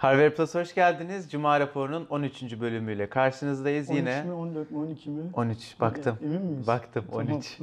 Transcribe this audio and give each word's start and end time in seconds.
Harvard 0.00 0.32
Plus 0.32 0.54
hoş 0.54 0.74
geldiniz. 0.74 1.30
Cuma 1.30 1.60
raporunun 1.60 2.06
13. 2.10 2.60
bölümüyle 2.60 3.08
karşınızdayız 3.08 3.90
13 3.90 3.98
yine. 3.98 4.22
mi 4.22 4.32
14 4.32 4.70
mi 4.70 4.78
12 4.78 5.10
mi? 5.10 5.22
13 5.34 5.80
baktım. 5.80 6.16
Emin 6.24 6.42
miyiz? 6.42 6.66
Baktım 6.66 7.04
Tamam. 7.10 7.26
13. 7.36 7.58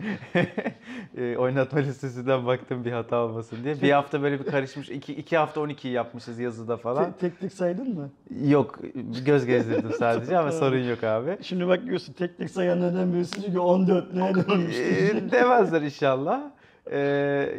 e, 1.17 1.37
oynatma 1.37 1.79
listesinden 1.79 2.45
baktım 2.45 2.85
bir 2.85 2.91
hata 2.91 3.17
olmasın 3.17 3.57
diye. 3.63 3.81
Bir 3.81 3.91
hafta 3.91 4.21
böyle 4.21 4.39
bir 4.39 4.45
karışmış. 4.45 4.89
iki, 4.89 5.13
iki 5.13 5.37
hafta 5.37 5.61
12'yi 5.61 5.93
yapmışız 5.93 6.39
yazıda 6.39 6.77
falan. 6.77 7.05
Te- 7.05 7.17
tek 7.19 7.39
tek 7.39 7.53
saydın 7.53 7.95
mı? 7.95 8.09
Yok 8.47 8.79
göz 9.25 9.45
gezdirdim 9.45 9.91
sadece 9.99 10.37
ama 10.37 10.51
sorun 10.51 10.83
yok 10.83 11.03
abi. 11.03 11.37
Şimdi 11.41 11.67
bak 11.67 11.85
diyorsun 11.85 12.13
tek 12.13 12.37
tek 12.37 12.49
sayanlardan 12.49 13.13
birisi 13.13 13.41
diyor 13.41 13.53
ki 13.53 13.59
14 13.59 14.13
nereden 14.13 14.51
olmuştu? 14.53 14.81
E, 14.81 15.31
demezler 15.31 15.81
inşallah. 15.81 16.41
E, 16.91 16.99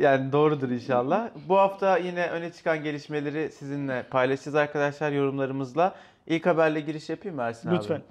yani 0.00 0.32
doğrudur 0.32 0.70
inşallah. 0.70 1.28
Bu 1.48 1.58
hafta 1.58 1.98
yine 1.98 2.26
öne 2.28 2.52
çıkan 2.52 2.82
gelişmeleri 2.82 3.52
sizinle 3.52 4.02
paylaşacağız 4.02 4.54
arkadaşlar 4.54 5.12
yorumlarımızla. 5.12 5.94
İlk 6.26 6.46
haberle 6.46 6.80
giriş 6.80 7.08
yapayım 7.08 7.36
mı 7.36 7.42
Ersin 7.42 7.68
abi? 7.68 7.76
Lütfen. 7.76 8.02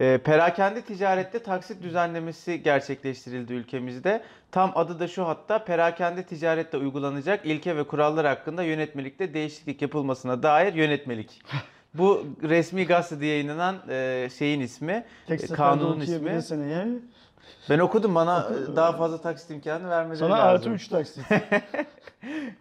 E, 0.00 0.18
perakende 0.18 0.82
ticarette 0.82 1.38
taksit 1.38 1.82
düzenlemesi 1.82 2.62
gerçekleştirildi 2.62 3.52
ülkemizde. 3.52 4.22
Tam 4.52 4.72
adı 4.74 5.00
da 5.00 5.08
şu 5.08 5.28
hatta 5.28 5.64
perakende 5.64 6.22
ticarette 6.22 6.76
uygulanacak 6.76 7.46
ilke 7.46 7.76
ve 7.76 7.84
kurallar 7.84 8.26
hakkında 8.26 8.62
yönetmelikte 8.62 9.34
değişiklik 9.34 9.82
yapılmasına 9.82 10.42
dair 10.42 10.74
yönetmelik. 10.74 11.42
Bu 11.94 12.26
resmi 12.42 12.86
gazetede 12.86 13.26
yayınlanan 13.26 13.76
e, 13.88 14.28
şeyin 14.38 14.60
ismi, 14.60 15.04
Tek 15.26 15.44
e, 15.44 15.46
kanunun 15.46 16.00
ismi. 16.00 16.30
eğer 16.30 16.86
Ben 17.70 17.78
okudum 17.78 18.14
bana 18.14 18.48
e, 18.72 18.76
daha 18.76 18.92
fazla 18.92 19.20
taksit 19.20 19.50
imkanı 19.50 19.90
vermeleri 19.90 20.18
sana 20.18 20.32
lazım. 20.32 20.48
artı 20.48 20.70
3 20.70 20.88
taksit. 20.88 21.24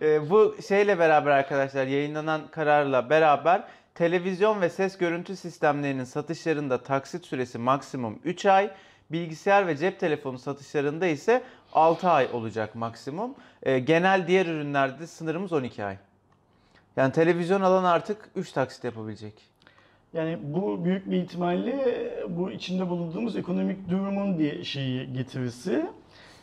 E, 0.01 0.29
bu 0.29 0.55
şeyle 0.67 0.99
beraber 0.99 1.31
arkadaşlar 1.31 1.87
yayınlanan 1.87 2.41
kararla 2.51 3.09
beraber 3.09 3.63
televizyon 3.95 4.61
ve 4.61 4.69
ses 4.69 4.97
görüntü 4.97 5.35
sistemlerinin 5.35 6.03
satışlarında 6.03 6.83
taksit 6.83 7.25
süresi 7.25 7.57
maksimum 7.57 8.19
3 8.23 8.45
ay, 8.45 8.71
bilgisayar 9.11 9.67
ve 9.67 9.77
cep 9.77 9.99
telefonu 9.99 10.39
satışlarında 10.39 11.05
ise 11.05 11.43
6 11.73 12.09
ay 12.09 12.29
olacak 12.33 12.75
maksimum. 12.75 13.35
E, 13.63 13.79
genel 13.79 14.27
diğer 14.27 14.45
ürünlerde 14.45 15.07
sınırımız 15.07 15.53
12 15.53 15.85
ay. 15.85 15.97
Yani 16.97 17.11
televizyon 17.11 17.61
alan 17.61 17.83
artık 17.83 18.29
3 18.35 18.51
taksit 18.51 18.83
yapabilecek. 18.83 19.54
Yani 20.15 20.37
bu 20.43 20.85
büyük 20.85 21.11
bir 21.11 21.17
ihtimalle 21.17 21.75
bu 22.29 22.51
içinde 22.51 22.89
bulunduğumuz 22.89 23.35
ekonomik 23.35 23.89
durumun 23.89 24.39
bir 24.39 24.63
şeyi 24.63 25.13
getirisi. 25.13 25.85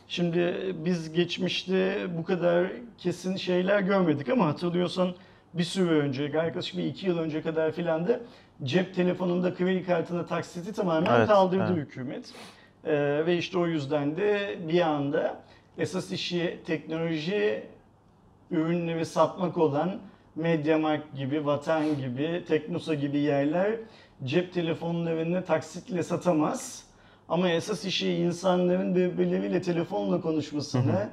Şimdi 0.07 0.55
biz 0.85 1.13
geçmişte 1.13 2.07
bu 2.17 2.23
kadar 2.23 2.67
kesin 2.97 3.35
şeyler 3.35 3.79
görmedik 3.79 4.29
ama 4.29 4.45
hatırlıyorsan 4.45 5.09
bir 5.53 5.63
süre 5.63 5.89
önce, 5.89 6.23
yaklaşık 6.23 6.77
bir 6.77 6.83
iki 6.83 7.07
yıl 7.07 7.17
önce 7.17 7.41
kadar 7.41 7.71
filan 7.71 8.07
da 8.07 8.19
cep 8.63 8.95
telefonunda 8.95 9.53
kredi 9.53 9.85
kartına 9.85 10.25
taksiti 10.25 10.73
tamamen 10.73 11.17
Evet, 11.17 11.27
kaldırdı 11.27 11.73
evet. 11.73 11.87
hükümet. 11.87 12.33
Ee, 12.85 13.23
ve 13.25 13.37
işte 13.37 13.57
o 13.57 13.67
yüzden 13.67 14.17
de 14.17 14.57
bir 14.67 14.81
anda 14.81 15.39
esas 15.77 16.11
işi 16.11 16.59
teknoloji 16.65 17.63
ürünleri 18.51 19.05
satmak 19.05 19.57
olan 19.57 19.99
Mediamarkt 20.35 21.17
gibi, 21.17 21.45
Vatan 21.45 21.97
gibi, 21.97 22.43
Teknosa 22.47 22.93
gibi 22.93 23.19
yerler 23.19 23.75
cep 24.23 24.53
telefonlarını 24.53 25.45
taksitle 25.45 26.03
satamaz. 26.03 26.83
Ama 27.29 27.49
esas 27.49 27.85
işi 27.85 28.11
insanların 28.11 28.95
birbirleriyle 28.95 29.61
telefonla 29.61 30.21
konuşmasını, 30.21 31.09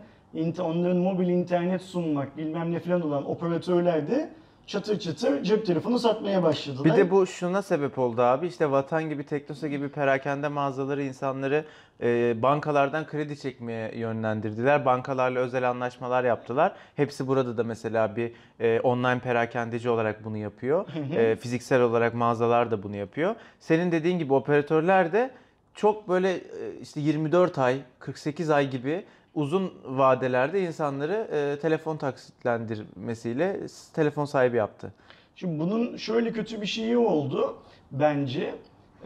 onların 0.58 0.96
mobil 0.96 1.28
internet 1.28 1.82
sunmak 1.82 2.36
bilmem 2.36 2.72
ne 2.72 2.80
falan 2.80 3.00
olan 3.02 3.30
operatörler 3.30 4.08
de 4.08 4.30
çatır 4.66 4.98
çatır 4.98 5.42
cep 5.42 5.66
telefonu 5.66 5.98
satmaya 5.98 6.42
başladılar. 6.42 6.84
Bir 6.84 6.96
de 6.96 7.10
bu 7.10 7.26
şuna 7.26 7.62
sebep 7.62 7.98
oldu 7.98 8.22
abi 8.22 8.46
işte 8.46 8.70
Vatan 8.70 9.08
gibi 9.08 9.24
Teknosa 9.24 9.68
gibi 9.68 9.88
perakende 9.88 10.48
mağazaları 10.48 11.02
insanları 11.02 11.64
e, 12.02 12.42
bankalardan 12.42 13.06
kredi 13.06 13.38
çekmeye 13.38 13.98
yönlendirdiler. 13.98 14.84
Bankalarla 14.84 15.40
özel 15.40 15.70
anlaşmalar 15.70 16.24
yaptılar. 16.24 16.72
Hepsi 16.96 17.26
burada 17.28 17.56
da 17.56 17.64
mesela 17.64 18.16
bir 18.16 18.32
e, 18.60 18.80
online 18.80 19.18
perakendeci 19.18 19.90
olarak 19.90 20.24
bunu 20.24 20.36
yapıyor. 20.36 20.86
E, 21.16 21.36
fiziksel 21.36 21.82
olarak 21.82 22.14
mağazalar 22.14 22.70
da 22.70 22.82
bunu 22.82 22.96
yapıyor. 22.96 23.34
Senin 23.60 23.92
dediğin 23.92 24.18
gibi 24.18 24.32
operatörler 24.32 25.12
de 25.12 25.30
çok 25.74 26.08
böyle 26.08 26.32
e, 26.34 26.40
işte 26.82 27.00
24 27.00 27.58
ay, 27.58 27.80
48 27.98 28.50
ay 28.50 28.70
gibi 28.70 29.04
uzun 29.34 29.72
vadelerde 29.84 30.62
insanları 30.62 31.28
e, 31.32 31.60
telefon 31.60 31.96
taksitlendirmesiyle 31.96 33.60
telefon 33.94 34.24
sahibi 34.24 34.56
yaptı. 34.56 34.92
Şimdi 35.36 35.58
bunun 35.58 35.96
şöyle 35.96 36.32
kötü 36.32 36.60
bir 36.60 36.66
şeyi 36.66 36.98
oldu 36.98 37.56
bence. 37.92 38.54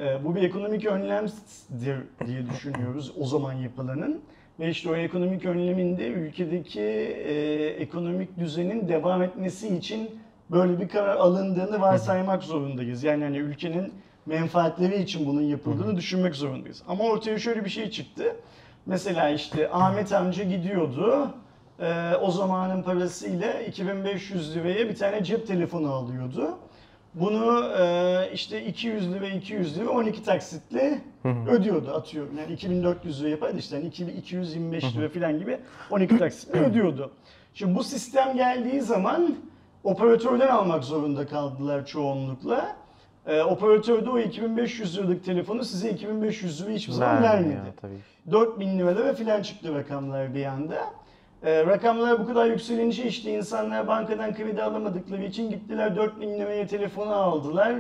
Ee, 0.01 0.25
bu 0.25 0.35
bir 0.35 0.43
ekonomik 0.43 0.87
önlemdir 0.87 1.97
diye 2.27 2.51
düşünüyoruz 2.51 3.13
o 3.21 3.27
zaman 3.27 3.53
yapılanın. 3.53 4.21
Ve 4.61 4.71
işte 4.71 4.91
o 4.91 4.97
ekonomik 4.97 5.45
önleminde 5.45 6.07
ülkedeki 6.07 6.81
e, 6.81 7.67
ekonomik 7.67 8.39
düzenin 8.39 8.89
devam 8.89 9.23
etmesi 9.23 9.77
için 9.77 10.11
böyle 10.51 10.81
bir 10.81 10.89
karar 10.89 11.17
alındığını 11.17 11.81
varsaymak 11.81 12.43
zorundayız. 12.43 13.05
Yani 13.05 13.25
hani 13.25 13.37
ülkenin 13.37 13.93
menfaatleri 14.27 15.03
için 15.03 15.27
bunun 15.27 15.43
yapıldığını 15.43 15.97
düşünmek 15.97 16.35
zorundayız. 16.35 16.83
Ama 16.89 17.05
ortaya 17.05 17.39
şöyle 17.39 17.65
bir 17.65 17.71
şey 17.71 17.91
çıktı. 17.91 18.37
Mesela 18.87 19.31
işte 19.31 19.71
Ahmet 19.71 20.13
amca 20.13 20.45
gidiyordu. 20.45 21.29
Ee, 21.81 22.15
o 22.23 22.31
zamanın 22.31 22.83
parasıyla 22.83 23.53
2500 23.61 24.57
liraya 24.57 24.89
bir 24.89 24.97
tane 24.97 25.25
cep 25.25 25.47
telefonu 25.47 25.93
alıyordu. 25.93 26.59
Bunu 27.15 27.65
e, 27.79 28.31
işte 28.33 28.65
200 28.67 29.13
lira 29.13 29.27
200 29.27 29.79
lira 29.79 29.91
12 29.91 30.25
taksitle 30.25 31.01
ödüyordu 31.51 31.91
atıyorum. 31.91 32.39
Yani 32.39 32.53
2400 32.53 33.21
lira 33.23 33.29
yapardı 33.29 33.59
işte 33.59 33.77
yani 33.77 33.89
2- 33.89 34.13
225 34.19 34.97
lira 34.97 35.09
falan 35.09 35.39
gibi 35.39 35.59
12 35.91 36.19
taksitle 36.19 36.61
ödüyordu. 36.71 37.11
Şimdi 37.55 37.75
bu 37.75 37.85
sistem 37.85 38.37
geldiği 38.37 38.81
zaman 38.81 39.35
operatörden 39.85 40.49
almak 40.49 40.85
zorunda 40.85 41.27
kaldılar 41.27 41.87
çoğunlukla. 41.87 42.77
E, 43.27 43.43
operatör 43.43 44.07
de 44.07 44.11
o 44.11 44.19
2500 44.19 44.99
liralık 44.99 45.25
telefonu 45.25 45.65
size 45.65 45.91
2500 45.91 46.63
lira 46.63 46.71
hiçbir 46.71 46.93
zaman 46.93 47.23
Vermiyor 47.23 47.55
vermedi. 47.55 47.75
tabii. 47.81 47.99
4000 48.33 48.79
liralara 48.79 49.15
falan 49.15 49.43
çıktı 49.43 49.75
rakamlar 49.75 50.35
bir 50.35 50.45
anda. 50.45 50.77
Ee, 51.43 51.67
rakamlar 51.67 52.21
bu 52.21 52.27
kadar 52.27 52.47
yükselince 52.47 53.05
işte 53.05 53.31
insanlar 53.39 53.87
bankadan 53.89 54.35
kredi 54.35 54.63
alamadıkları 54.63 55.25
için 55.25 55.51
gittiler 55.51 55.97
4000 55.97 56.29
liraya 56.29 56.67
telefonu 56.67 57.15
aldılar. 57.15 57.75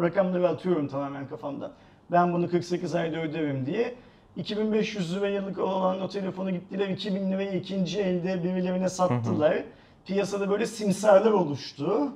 Rakamları 0.00 0.48
atıyorum 0.48 0.88
tamamen 0.88 1.28
kafamda. 1.28 1.70
Ben 2.10 2.32
bunu 2.32 2.50
48 2.50 2.94
ayda 2.94 3.16
öderim 3.22 3.66
diye. 3.66 3.94
2500 4.36 5.16
lira 5.16 5.28
yıllık 5.28 5.58
olan 5.58 6.00
o 6.00 6.08
telefonu 6.08 6.50
gittiler 6.50 6.88
2000 6.88 7.32
liraya 7.32 7.52
ikinci 7.52 8.00
elde 8.00 8.44
birilerine 8.44 8.88
sattılar. 8.88 9.56
Piyasada 10.06 10.50
böyle 10.50 10.66
simsarlar 10.66 11.30
oluştu. 11.32 12.12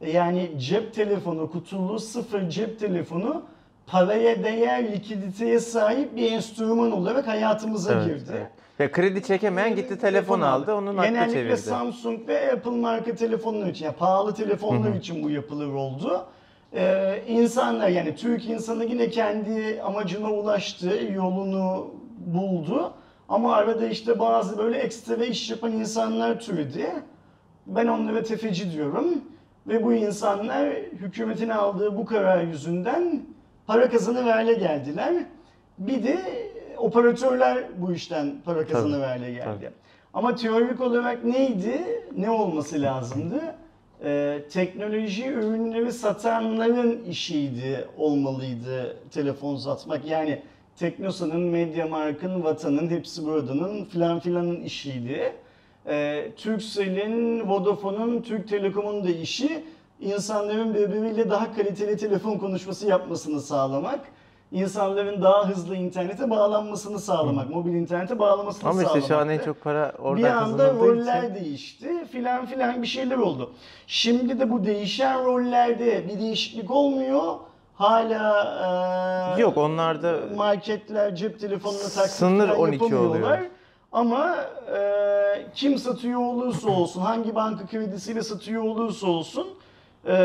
Yani 0.00 0.50
cep 0.58 0.94
telefonu, 0.94 1.50
kutulu 1.50 2.00
sıfır 2.00 2.48
cep 2.50 2.80
telefonu 2.80 3.42
paraya 3.86 4.44
değer 4.44 4.92
likiditeye 4.92 5.60
sahip 5.60 6.16
bir 6.16 6.32
enstrüman 6.32 6.92
olarak 6.92 7.26
hayatımıza 7.26 7.92
Evet, 7.92 8.04
girdi. 8.04 8.30
evet. 8.36 8.50
Ya 8.78 8.92
kredi 8.92 9.22
çekemeyen 9.22 9.76
gitti 9.76 9.98
telefon 9.98 10.40
aldı, 10.40 10.74
onun 10.74 10.96
hakkı 10.96 11.08
Genellikle 11.08 11.32
çevirdi. 11.34 11.56
Samsung 11.56 12.28
ve 12.28 12.52
Apple 12.52 12.70
marka 12.70 13.14
telefonlar 13.14 13.66
için, 13.66 13.84
yani 13.84 13.96
pahalı 13.96 14.34
telefonlar 14.34 14.94
için 14.94 15.22
bu 15.22 15.30
yapılır 15.30 15.72
oldu. 15.72 16.26
Ee, 16.74 17.22
insanlar 17.28 17.88
yani 17.88 18.16
Türk 18.16 18.44
insanı 18.44 18.84
yine 18.84 19.10
kendi 19.10 19.82
amacına 19.82 20.30
ulaştı, 20.32 21.00
yolunu 21.14 21.86
buldu. 22.18 22.92
Ama 23.28 23.54
arada 23.54 23.88
işte 23.88 24.18
bazı 24.18 24.58
böyle 24.58 24.78
ekstra 24.78 25.24
iş 25.24 25.50
yapan 25.50 25.72
insanlar 25.72 26.40
türedi. 26.40 26.86
Ben 27.66 27.86
onlara 27.86 28.22
tefeci 28.22 28.72
diyorum. 28.72 29.06
Ve 29.68 29.84
bu 29.84 29.92
insanlar 29.92 30.68
hükümetin 30.74 31.48
aldığı 31.48 31.96
bu 31.96 32.04
karar 32.04 32.42
yüzünden 32.42 33.22
para 33.66 33.90
kazanır 33.90 34.22
hale 34.22 34.54
geldiler. 34.54 35.14
Bir 35.78 36.04
de 36.04 36.18
operatörler 36.76 37.64
bu 37.78 37.92
işten 37.92 38.34
para 38.44 38.66
kazanır 38.66 39.00
hale 39.00 39.32
geldi. 39.32 39.44
tabii. 39.44 39.70
Ama 40.14 40.34
teorik 40.34 40.80
olarak 40.80 41.24
neydi? 41.24 41.80
Ne 42.16 42.30
olması 42.30 42.82
lazımdı? 42.82 43.40
Ee, 44.04 44.38
teknoloji 44.50 45.26
ürünleri 45.28 45.92
satanların 45.92 47.04
işiydi, 47.04 47.88
olmalıydı 47.98 48.96
telefon 49.10 49.56
satmak. 49.56 50.04
Yani 50.04 50.42
Teknosa'nın, 50.76 51.40
Mediamarkt'ın, 51.40 52.44
Vatan'ın, 52.44 52.88
hepsi 52.90 53.26
buradanın 53.26 53.84
filan 53.84 54.20
filanın 54.20 54.60
işiydi. 54.62 55.32
Ee, 55.88 56.32
Turkcell'in, 56.36 57.48
Vodafone'un, 57.48 58.22
Türk 58.22 58.48
Telekom'un 58.48 59.04
da 59.04 59.08
işi 59.10 59.64
insanların 60.00 60.74
birbiriyle 60.74 61.30
daha 61.30 61.54
kaliteli 61.54 61.96
telefon 61.96 62.38
konuşması 62.38 62.86
yapmasını 62.86 63.40
sağlamak. 63.40 64.00
insanların 64.52 65.22
daha 65.22 65.48
hızlı 65.48 65.76
internete 65.76 66.30
bağlanmasını 66.30 66.98
sağlamak, 66.98 67.50
mobil 67.50 67.72
internete 67.74 68.18
bağlamasını 68.18 68.70
Ama 68.70 68.80
sağlamak. 68.80 68.96
işte 69.02 69.08
şu 69.14 69.18
an 69.20 69.28
en 69.28 69.38
çok 69.38 69.60
para 69.60 69.92
oradan 69.98 70.24
bir 70.24 70.28
anda 70.30 70.56
kazanıldığı 70.56 70.86
roller 70.88 71.22
için. 71.22 71.34
değişti 71.34 71.88
filan 72.12 72.46
filan 72.46 72.82
bir 72.82 72.86
şeyler 72.86 73.16
oldu. 73.16 73.50
Şimdi 73.86 74.40
de 74.40 74.50
bu 74.50 74.64
değişen 74.64 75.24
rollerde 75.24 76.08
bir 76.08 76.20
değişiklik 76.20 76.70
olmuyor. 76.70 77.22
Hala 77.74 79.34
e, 79.38 79.40
Yok, 79.40 79.56
onlarda 79.56 80.16
marketler 80.36 81.14
cep 81.16 81.40
telefonuna 81.40 81.78
taksit 81.82 82.10
Sınır 82.18 82.48
falan 82.48 82.60
12 82.60 82.84
yapamıyorlar. 82.84 83.40
Ama 83.96 84.36
e, 84.76 84.80
kim 85.54 85.78
satıyor 85.78 86.20
olursa 86.20 86.68
olsun, 86.70 87.00
hangi 87.00 87.34
banka 87.34 87.66
kredisiyle 87.66 88.22
satıyor 88.22 88.62
olursa 88.62 89.06
olsun 89.06 89.48
e, 90.06 90.16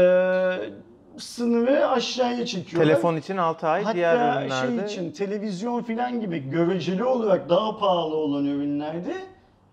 sınırı 1.18 1.88
aşağıya 1.90 2.46
çekiyorlar. 2.46 2.90
Telefon 2.90 3.16
için 3.16 3.38
6 3.38 3.68
ay, 3.68 3.84
Hatta 3.84 3.96
diğer 3.96 4.50
şey 4.50 4.70
ürünlerde 4.70 4.86
için 4.92 5.12
televizyon 5.12 5.84
filan 5.84 6.22
gibi 6.22 6.50
göreceli 6.50 7.04
olarak 7.04 7.50
daha 7.50 7.78
pahalı 7.78 8.16
olan 8.16 8.46
ürünlerde 8.46 9.14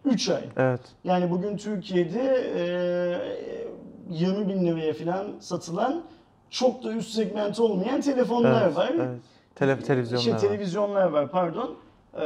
3 0.05 0.29
ay. 0.29 0.43
Evet. 0.57 0.81
Yani 1.05 1.31
bugün 1.31 1.57
Türkiye'de 1.57 2.45
e, 2.57 2.65
20 4.11 4.49
bin 4.49 4.67
liraya 4.67 4.93
falan 4.93 5.27
satılan 5.41 6.03
çok 6.51 6.85
da 6.85 6.93
üst 6.93 7.11
segment 7.11 7.61
olmayan 7.61 8.01
telefonlar 8.01 8.63
Evet. 8.67 8.77
var. 8.77 8.93
evet. 8.97 9.21
Tele, 9.55 9.81
televizyonlar 9.81 10.25
Şey, 10.25 10.33
var. 10.33 10.39
televizyonlar 10.39 11.07
var 11.07 11.31
pardon. 11.31 11.77
Ee, 12.15 12.21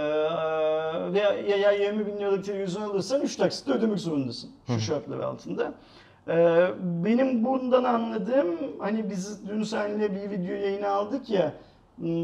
ve 1.12 1.18
ya, 1.48 1.56
ya 1.56 1.72
20 1.72 2.06
bin 2.06 2.16
liralık 2.18 2.44
televizyon 2.44 2.82
alırsan 2.82 3.20
3 3.20 3.36
taksitle 3.36 3.72
ödemek 3.72 3.98
zorundasın 3.98 4.50
şu 4.66 4.80
şartlar 4.80 5.18
altında. 5.20 5.72
Ee, 6.28 6.66
benim 6.80 7.44
bundan 7.44 7.84
anladığım 7.84 8.48
hani 8.78 9.10
biz 9.10 9.48
dün 9.48 9.62
seninle 9.62 10.14
bir 10.14 10.30
video 10.30 10.54
yayını 10.54 10.88
aldık 10.88 11.30
ya 11.30 11.52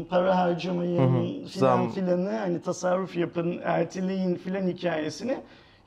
para 0.09 0.37
harcamayın 0.37 0.97
Hı 0.99 1.43
hı, 1.43 1.47
filan 1.47 1.89
filanı 1.89 2.29
hani 2.31 2.61
tasarruf 2.61 3.17
yapın 3.17 3.59
erteleyin 3.63 4.35
filan 4.35 4.67
hikayesini 4.67 5.37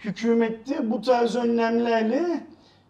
hükümette 0.01 0.91
bu 0.91 1.01
tarz 1.01 1.37
önlemlerle 1.37 2.47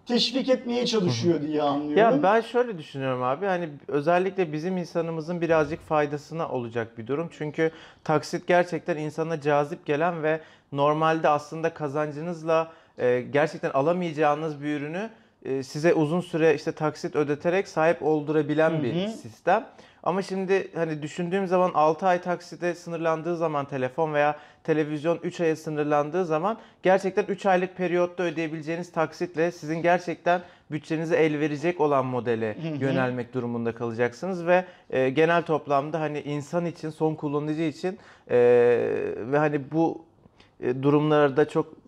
teşvik 0.07 0.49
etmeye 0.49 0.87
çalışıyor 0.87 1.43
diye 1.43 1.63
anlıyorum. 1.63 1.99
Ya 1.99 2.23
ben 2.23 2.41
şöyle 2.41 2.79
düşünüyorum 2.79 3.23
abi 3.23 3.47
hani 3.47 3.69
özellikle 3.89 4.53
bizim 4.53 4.77
insanımızın 4.77 5.41
birazcık 5.41 5.81
faydasına 5.81 6.49
olacak 6.49 6.99
bir 6.99 7.07
durum. 7.07 7.29
Çünkü 7.39 7.71
taksit 8.05 8.47
gerçekten 8.47 8.97
insana 8.97 9.41
cazip 9.41 9.87
gelen 9.87 10.23
ve 10.23 10.41
normalde 10.73 11.29
aslında 11.29 11.75
kazancınızla 11.75 12.73
e, 12.99 13.21
gerçekten 13.21 13.71
alamayacağınız 13.71 14.63
bir 14.63 14.81
ürünü 14.81 15.11
e, 15.45 15.63
size 15.63 15.95
uzun 15.95 16.21
süre 16.21 16.55
işte 16.55 16.73
taksit 16.73 17.17
ödeterek 17.17 17.69
sahip 17.69 18.03
oldurabilen 18.03 18.83
bir 18.83 18.95
Hı 18.95 19.05
hı. 19.05 19.11
sistem. 19.11 19.67
Ama 20.03 20.23
şimdi 20.23 20.69
hani 20.75 21.03
düşündüğüm 21.03 21.47
zaman 21.47 21.71
6 21.75 22.07
ay 22.07 22.21
taksite 22.21 22.75
sınırlandığı 22.75 23.37
zaman 23.37 23.65
telefon 23.65 24.15
veya 24.15 24.37
televizyon 24.65 25.19
3 25.23 25.41
aya 25.41 25.57
sınırlandığı 25.57 26.25
zaman 26.25 26.59
gerçekten 26.83 27.25
3 27.25 27.47
aylık 27.47 27.77
periyotta 27.77 28.23
ödeyebileceğiniz 28.23 28.93
taksitle 28.93 29.53
sizin 29.53 29.83
gerçekten 29.83 30.41
bütçenize 30.71 31.17
el 31.17 31.41
verecek 31.41 31.81
olan 31.81 32.07
modele 32.07 32.57
yönelmek 32.81 33.35
durumunda 33.35 33.75
kalacaksınız 33.75 34.47
ve 34.47 34.65
e, 34.91 35.11
genel 35.11 35.43
toplamda 35.43 36.01
hani 36.01 36.21
insan 36.21 36.67
için, 36.67 36.91
son 36.91 37.15
kullanıcı 37.15 37.63
için 37.63 37.99
e, 38.31 38.37
ve 39.17 39.39
hani 39.39 39.73
bu 39.73 40.05
e, 40.61 40.83
durumlarda 40.83 41.49
çok 41.49 41.82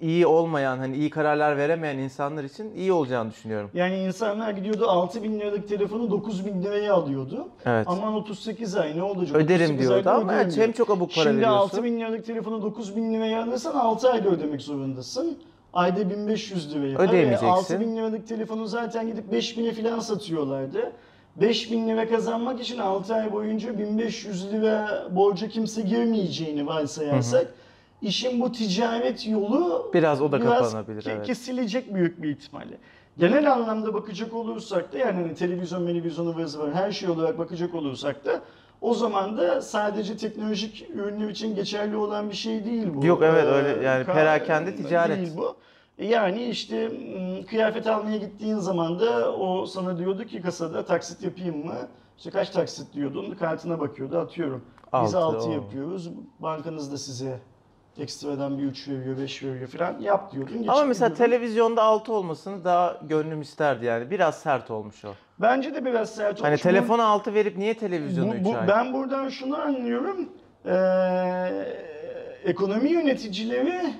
iyi 0.00 0.26
olmayan, 0.26 0.78
hani 0.78 0.96
iyi 0.96 1.10
kararlar 1.10 1.56
veremeyen 1.56 1.98
insanlar 1.98 2.44
için 2.44 2.74
iyi 2.74 2.92
olacağını 2.92 3.30
düşünüyorum. 3.30 3.70
Yani 3.74 3.98
insanlar 3.98 4.50
gidiyordu 4.50 4.86
6 4.88 5.22
bin 5.22 5.40
liralık 5.40 5.68
telefonu 5.68 6.10
9 6.10 6.46
bin 6.46 6.62
liraya 6.62 6.94
alıyordu. 6.94 7.48
Evet. 7.66 7.86
Aman 7.88 8.14
38 8.14 8.76
ay 8.76 8.96
ne 8.96 9.02
olacak? 9.02 9.36
Öderim 9.36 9.64
38 9.64 9.88
diyordu 9.88 10.10
ama 10.10 10.32
öderim 10.34 10.62
hem 10.62 10.72
çok 10.72 10.90
abuk 10.90 11.14
para 11.14 11.24
Şimdi 11.24 11.36
veriyorsun. 11.36 11.58
6 11.58 11.84
bin 11.84 12.00
liralık 12.00 12.26
telefonu 12.26 12.62
9 12.62 12.96
bin 12.96 13.14
liraya 13.14 13.42
alırsan 13.42 13.74
6 13.74 14.10
ayda 14.10 14.28
ödemek 14.28 14.62
zorundasın. 14.62 15.38
Ayda 15.72 16.10
1500 16.10 16.74
lira 16.74 16.86
yapar. 16.86 17.08
Ödeyemeyeceksin. 17.08 17.46
6 17.46 17.80
bin 17.80 17.96
liralık 17.96 18.28
telefonu 18.28 18.66
zaten 18.66 19.06
gidip 19.06 19.32
5000'e 19.32 19.72
falan 19.72 19.98
satıyorlardı. 19.98 20.92
5000 21.36 21.88
lira 21.88 22.08
kazanmak 22.08 22.60
için 22.60 22.78
6 22.78 23.14
ay 23.14 23.32
boyunca 23.32 23.78
1500 23.78 24.52
lira 24.52 25.06
borca 25.10 25.48
kimse 25.48 25.82
girmeyeceğini 25.82 26.66
varsayarsak 26.66 27.54
işin 28.02 28.40
bu 28.40 28.52
ticaret 28.52 29.28
yolu 29.28 29.90
Biraz 29.94 30.22
o 30.22 30.32
da 30.32 30.40
biraz 30.40 30.58
kapanabilir, 30.72 31.02
ke- 31.02 31.10
evet. 31.12 31.26
kesilecek 31.26 31.94
büyük 31.94 32.22
bir 32.22 32.28
ihtimalle. 32.30 32.78
Genel 33.18 33.52
anlamda 33.52 33.94
bakacak 33.94 34.34
olursak 34.34 34.92
da 34.92 34.98
yani 34.98 35.12
hani 35.22 35.34
televizyon, 35.34 35.86
televizyon 35.86 36.26
ıvır 36.26 36.44
zıvır 36.44 36.72
her 36.72 36.92
şey 36.92 37.08
olarak 37.08 37.38
bakacak 37.38 37.74
olursak 37.74 38.24
da 38.24 38.40
o 38.80 38.94
zaman 38.94 39.38
da 39.38 39.62
sadece 39.62 40.16
teknolojik 40.16 40.86
ürünler 40.94 41.28
için 41.28 41.54
geçerli 41.54 41.96
olan 41.96 42.30
bir 42.30 42.34
şey 42.36 42.64
değil 42.64 42.86
bu. 42.94 43.06
Yok, 43.06 43.20
evet, 43.24 43.44
Ee, 43.44 43.48
öyle 43.48 43.84
yani 43.86 44.02
ka- 44.04 44.12
perakende 44.12 44.76
ticaret. 44.76 45.16
Değil 45.16 45.36
bu. 45.36 45.56
Yani 45.98 46.44
işte 46.44 46.88
m, 46.88 47.44
kıyafet 47.46 47.86
almaya 47.86 48.16
gittiğin 48.16 48.56
zaman 48.56 49.00
da 49.00 49.32
o 49.36 49.66
sana 49.66 49.98
diyordu 49.98 50.24
ki 50.24 50.42
kasada 50.42 50.84
taksit 50.84 51.22
yapayım 51.22 51.66
mı? 51.66 51.74
İşte 52.18 52.30
kaç 52.30 52.50
taksit 52.50 52.94
diyordun, 52.94 53.34
kartına 53.34 53.80
bakıyordu 53.80 54.18
atıyorum. 54.18 54.62
Biz 55.02 55.14
Altı, 55.14 55.36
6 55.38 55.48
o. 55.48 55.52
yapıyoruz, 55.52 56.10
bankanız 56.38 56.92
da 56.92 56.98
size 56.98 57.38
ekstradan 58.00 58.58
bir 58.58 58.62
3 58.62 58.88
veriyor, 58.88 59.18
5 59.18 59.42
veriyor 59.42 59.68
falan 59.68 60.00
yap 60.00 60.32
diyordun. 60.32 60.64
Ama 60.68 60.84
mesela 60.84 61.08
gidiyordun. 61.08 61.14
televizyonda 61.14 61.82
6 61.82 62.12
olmasını 62.12 62.64
daha 62.64 63.00
gönlüm 63.08 63.40
isterdi 63.40 63.84
yani. 63.84 64.10
Biraz 64.10 64.38
sert 64.40 64.70
olmuş 64.70 65.04
o. 65.04 65.08
Bence 65.38 65.74
de 65.74 65.84
biraz 65.84 66.10
sert 66.14 66.40
Hani 66.40 66.48
olmuş. 66.48 66.60
Bu- 66.60 66.62
telefona 66.62 67.04
6 67.04 67.34
verip 67.34 67.56
niye 67.56 67.74
televizyonu 67.76 68.30
bu- 68.30 68.34
3 68.34 68.44
bu- 68.44 68.56
ay? 68.56 68.68
Ben 68.68 68.92
buradan 68.92 69.28
şunu 69.28 69.56
anlıyorum. 69.60 70.28
Ee, 70.66 70.70
ekonomi 72.44 72.90
yöneticileri 72.90 73.94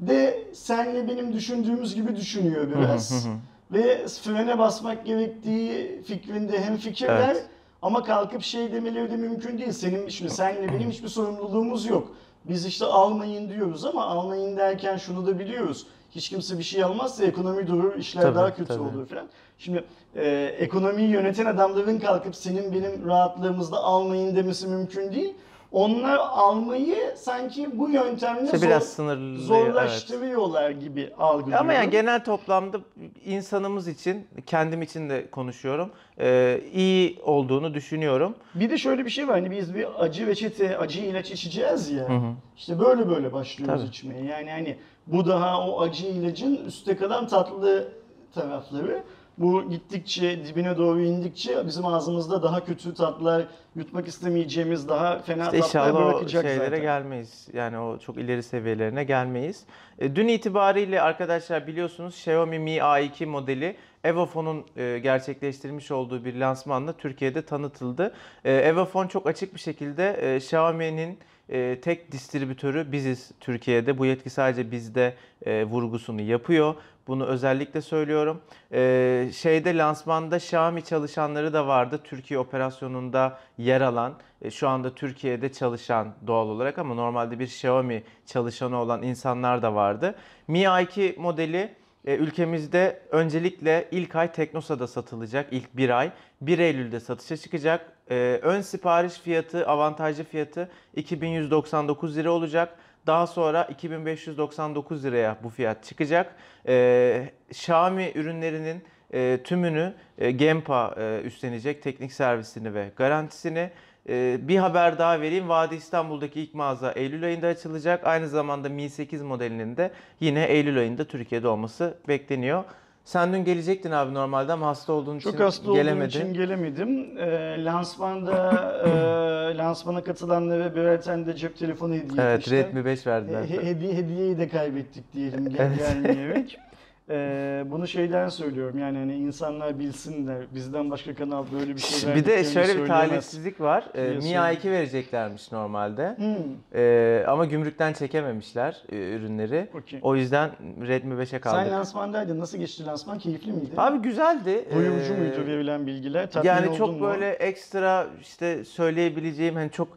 de 0.00 0.44
senle 0.52 1.08
benim 1.08 1.32
düşündüğümüz 1.32 1.94
gibi 1.94 2.16
düşünüyor 2.16 2.68
biraz. 2.78 3.26
Ve 3.72 4.06
frene 4.06 4.58
basmak 4.58 5.06
gerektiği 5.06 6.02
fikrinde 6.02 6.60
hem 6.60 6.76
fikirler 6.76 7.30
Evet. 7.30 7.46
ama 7.82 8.02
kalkıp 8.04 8.42
şey 8.42 8.72
demeleri 8.72 9.10
de 9.10 9.16
mümkün 9.16 9.58
değil. 9.58 9.72
Senin 9.72 10.08
şimdi 10.08 10.30
senle 10.30 10.72
benim 10.72 10.90
hiçbir 10.90 11.08
sorumluluğumuz 11.08 11.86
yok. 11.86 12.12
Biz 12.44 12.66
işte 12.66 12.84
almayın 12.84 13.48
diyoruz 13.48 13.84
ama 13.84 14.04
almayın 14.06 14.56
derken 14.56 14.96
şunu 14.96 15.26
da 15.26 15.38
biliyoruz. 15.38 15.86
Hiç 16.10 16.28
kimse 16.28 16.58
bir 16.58 16.62
şey 16.62 16.84
almazsa 16.84 17.24
ekonomi 17.24 17.66
durur, 17.66 17.96
işler 17.96 18.22
Tabii, 18.22 18.34
daha 18.34 18.54
kötü 18.54 18.68
tabii. 18.68 18.82
olur 18.82 19.06
falan. 19.06 19.26
Şimdi 19.58 19.84
e, 20.16 20.54
ekonomiyi 20.58 21.08
yöneten 21.08 21.46
adamların 21.46 21.98
kalkıp 21.98 22.36
senin 22.36 22.72
benim 22.72 23.06
rahatlığımızda 23.06 23.76
almayın 23.76 24.36
demesi 24.36 24.66
mümkün 24.68 25.12
değil. 25.12 25.34
Onlar 25.72 26.16
almayı 26.16 26.96
sanki 27.16 27.78
bu 27.78 27.90
yöntemle 27.90 28.44
İşte 28.44 28.58
zor- 28.58 28.66
biraz 28.66 28.84
sınırlı. 28.88 29.36
evet. 29.36 29.40
zorlaştırıyorlar 29.46 30.70
gibi 30.70 31.10
algılıyorum. 31.18 31.64
Ama 31.64 31.72
yani 31.72 31.90
genel 31.90 32.24
toplamda 32.24 32.78
insanımız 33.24 33.88
için, 33.88 34.26
kendim 34.46 34.82
için 34.82 35.10
de 35.10 35.30
konuşuyorum, 35.30 35.90
e, 36.20 36.60
iyi 36.72 37.18
olduğunu 37.22 37.74
düşünüyorum. 37.74 38.34
Bir 38.54 38.70
de 38.70 38.78
şöyle 38.78 39.04
bir 39.04 39.10
şey 39.10 39.28
var 39.28 39.34
hani 39.34 39.50
biz 39.50 39.74
bir 39.74 39.86
acı 40.04 40.26
reçete, 40.26 40.78
acı 40.78 41.00
ilaç 41.00 41.30
içeceğiz 41.30 41.90
ya. 41.90 42.08
Hı 42.08 42.12
hı. 42.12 42.32
İşte 42.56 42.78
böyle 42.78 43.08
böyle 43.08 43.32
başlıyoruz 43.32 43.80
Tabii. 43.80 43.88
içmeye. 43.88 44.24
Yani 44.24 44.50
hani 44.50 44.76
bu 45.06 45.26
daha 45.26 45.68
o 45.68 45.80
acı 45.80 46.06
ilacın 46.06 46.56
üstte 46.66 46.96
kalan 46.96 47.26
tatlı 47.28 47.88
tarafları. 48.34 49.02
Bu 49.40 49.70
gittikçe 49.70 50.44
dibine 50.44 50.76
doğru 50.76 51.00
indikçe 51.00 51.66
bizim 51.66 51.86
ağzımızda 51.86 52.42
daha 52.42 52.64
kötü 52.64 52.94
tatlar, 52.94 53.42
yutmak 53.76 54.08
istemeyeceğimiz 54.08 54.88
daha 54.88 55.18
fena 55.18 55.44
İşte 55.44 55.60
tatlar 55.60 55.90
o 56.02 56.06
bırakacak 56.06 56.42
şeylere 56.44 56.64
zaten. 56.64 56.80
gelmeyiz. 56.82 57.48
Yani 57.52 57.78
o 57.78 57.98
çok 57.98 58.16
ileri 58.16 58.42
seviyelerine 58.42 59.04
gelmeyiz. 59.04 59.64
E, 59.98 60.16
Dün 60.16 60.28
itibariyle 60.28 61.00
arkadaşlar 61.02 61.66
biliyorsunuz 61.66 62.14
Xiaomi 62.14 62.58
Mi 62.58 62.70
A2 62.76 63.26
modeli 63.26 63.76
Evofon'un 64.04 64.64
e, 64.76 64.98
gerçekleştirmiş 65.02 65.90
olduğu 65.90 66.24
bir 66.24 66.34
lansmanla 66.34 66.92
Türkiye'de 66.92 67.42
tanıtıldı. 67.42 68.14
E, 68.44 68.52
Evofon 68.52 69.06
çok 69.06 69.26
açık 69.26 69.54
bir 69.54 69.60
şekilde 69.60 70.10
e, 70.12 70.36
Xiaomi'nin 70.36 71.18
e, 71.50 71.80
tek 71.80 72.12
distribütörü 72.12 72.92
biziz 72.92 73.30
Türkiye'de. 73.40 73.98
Bu 73.98 74.06
yetki 74.06 74.30
sadece 74.30 74.70
bizde 74.70 75.14
e, 75.46 75.64
vurgusunu 75.64 76.20
yapıyor. 76.20 76.74
Bunu 77.06 77.26
özellikle 77.26 77.80
söylüyorum. 77.80 78.40
E, 78.72 79.30
şeyde 79.34 79.76
lansmanda 79.76 80.36
Xiaomi 80.36 80.84
çalışanları 80.84 81.52
da 81.52 81.66
vardı. 81.66 82.00
Türkiye 82.04 82.40
operasyonunda 82.40 83.38
yer 83.58 83.80
alan, 83.80 84.14
e, 84.42 84.50
şu 84.50 84.68
anda 84.68 84.94
Türkiye'de 84.94 85.52
çalışan 85.52 86.14
doğal 86.26 86.48
olarak 86.48 86.78
ama 86.78 86.94
normalde 86.94 87.38
bir 87.38 87.46
Xiaomi 87.46 88.02
çalışanı 88.26 88.76
olan 88.76 89.02
insanlar 89.02 89.62
da 89.62 89.74
vardı. 89.74 90.14
Mi 90.48 90.58
A2 90.58 91.18
modeli 91.18 91.74
e, 92.04 92.14
ülkemizde 92.14 93.02
öncelikle 93.10 93.88
ilk 93.90 94.16
ay 94.16 94.32
Teknosa'da 94.32 94.86
satılacak. 94.86 95.52
ilk 95.52 95.76
bir 95.76 95.98
ay. 95.98 96.10
1 96.40 96.58
Eylül'de 96.58 97.00
satışa 97.00 97.36
çıkacak. 97.36 97.92
E, 98.10 98.40
ön 98.42 98.60
sipariş 98.60 99.14
fiyatı, 99.14 99.66
avantajlı 99.66 100.24
fiyatı 100.24 100.68
2199 100.96 102.16
lira 102.16 102.30
olacak. 102.30 102.76
Daha 103.06 103.26
sonra 103.26 103.64
2599 103.64 105.04
liraya 105.04 105.36
bu 105.42 105.48
fiyat 105.48 105.84
çıkacak. 105.84 106.34
E, 106.68 107.30
Xiaomi 107.50 108.12
ürünlerinin 108.14 108.84
e, 109.12 109.40
tümünü 109.44 109.94
e, 110.18 110.30
Gempa 110.30 110.94
e, 110.98 111.20
üstlenecek 111.24 111.82
teknik 111.82 112.12
servisini 112.12 112.74
ve 112.74 112.90
garantisini. 112.96 113.70
e, 114.08 114.38
bir 114.48 114.56
haber 114.56 114.98
daha 114.98 115.20
vereyim. 115.20 115.48
Vadi 115.48 115.74
İstanbul'daki 115.74 116.40
ilk 116.40 116.54
mağaza 116.54 116.92
Eylül 116.92 117.24
ayında 117.24 117.46
açılacak. 117.46 118.06
Aynı 118.06 118.28
zamanda 118.28 118.68
Mi 118.68 118.90
8 118.90 119.22
modelinin 119.22 119.76
de 119.76 119.90
yine 120.20 120.44
Eylül 120.44 120.78
ayında 120.78 121.04
Türkiye'de 121.04 121.48
olması 121.48 121.98
bekleniyor. 122.08 122.64
Sen 123.10 123.32
dün 123.32 123.44
gelecektin 123.44 123.90
abi 123.90 124.14
normalde 124.14 124.52
ama 124.52 124.66
hasta 124.66 124.92
olduğun 124.92 125.18
için 125.18 125.30
Çok 125.30 125.40
hasta 125.40 125.64
olduğum 125.64 125.74
gelemedin. 125.74 126.08
için 126.08 126.34
gelemedim. 126.34 127.18
E, 127.18 127.64
lansmanda 127.64 128.52
e, 128.86 129.56
lansmana 129.58 130.02
katılanlara 130.04 130.74
birer 130.74 131.02
tane 131.02 131.26
de 131.26 131.36
cep 131.36 131.58
telefonu 131.58 131.94
hediye 131.94 132.22
Evet 132.22 132.38
etmişler. 132.38 132.58
Redmi 132.66 132.84
5 132.84 133.06
verdiler. 133.06 133.42
He- 133.44 133.62
hediye, 133.66 133.94
hediyeyi 133.94 134.38
de 134.38 134.48
kaybettik 134.48 135.12
diyelim 135.14 135.48
gel 135.48 135.58
Evet. 135.66 135.78
gelmeyerek. 135.78 136.58
Ee, 137.10 137.64
bunu 137.70 137.86
şeyden 137.88 138.28
söylüyorum 138.28 138.78
yani 138.78 138.98
hani 138.98 139.14
insanlar 139.14 139.78
bilsinler 139.78 140.36
bizden 140.54 140.90
başka 140.90 141.14
kanal 141.14 141.44
böyle 141.58 141.76
bir 141.76 141.80
şey 141.80 142.14
Bir 142.14 142.24
de 142.24 142.44
şöyle 142.44 142.82
bir 142.82 142.86
talihsizlik 142.88 143.60
var. 143.60 143.84
Ee, 143.94 143.98
diye 144.02 144.14
Mi 144.14 144.20
söyleyeyim. 144.22 144.42
A2 144.44 144.70
vereceklermiş 144.70 145.52
normalde. 145.52 146.16
Hmm, 146.16 146.34
Ee, 146.74 147.24
ama 147.28 147.44
gümrükten 147.44 147.92
çekememişler 147.92 148.82
e, 148.92 148.96
ürünleri. 148.96 149.68
okey. 149.74 149.98
O 150.02 150.16
yüzden 150.16 150.50
Redmi 150.88 151.14
5'e 151.14 151.26
Sen 151.26 151.40
kaldık. 151.40 151.72
lansmandaydın. 151.72 152.40
Nasıl 152.40 152.58
geçti 152.58 152.86
lansman? 152.86 153.18
Keyifli 153.18 153.52
miydi? 153.52 153.70
Abi 153.76 153.98
güzeldi. 153.98 154.64
Doyurucu 154.74 155.12
Ee, 155.14 155.16
muydu 155.16 155.46
verilen 155.46 155.86
bilgiler? 155.86 156.30
Tatmin 156.30 156.48
Yani 156.50 156.76
çok 156.76 156.88
mu? 157.00 157.00
böyle 157.00 157.30
ekstra 157.30 158.06
işte 158.20 158.64
söyleyebileceğim 158.64 159.54
hani 159.54 159.70
çok 159.70 159.88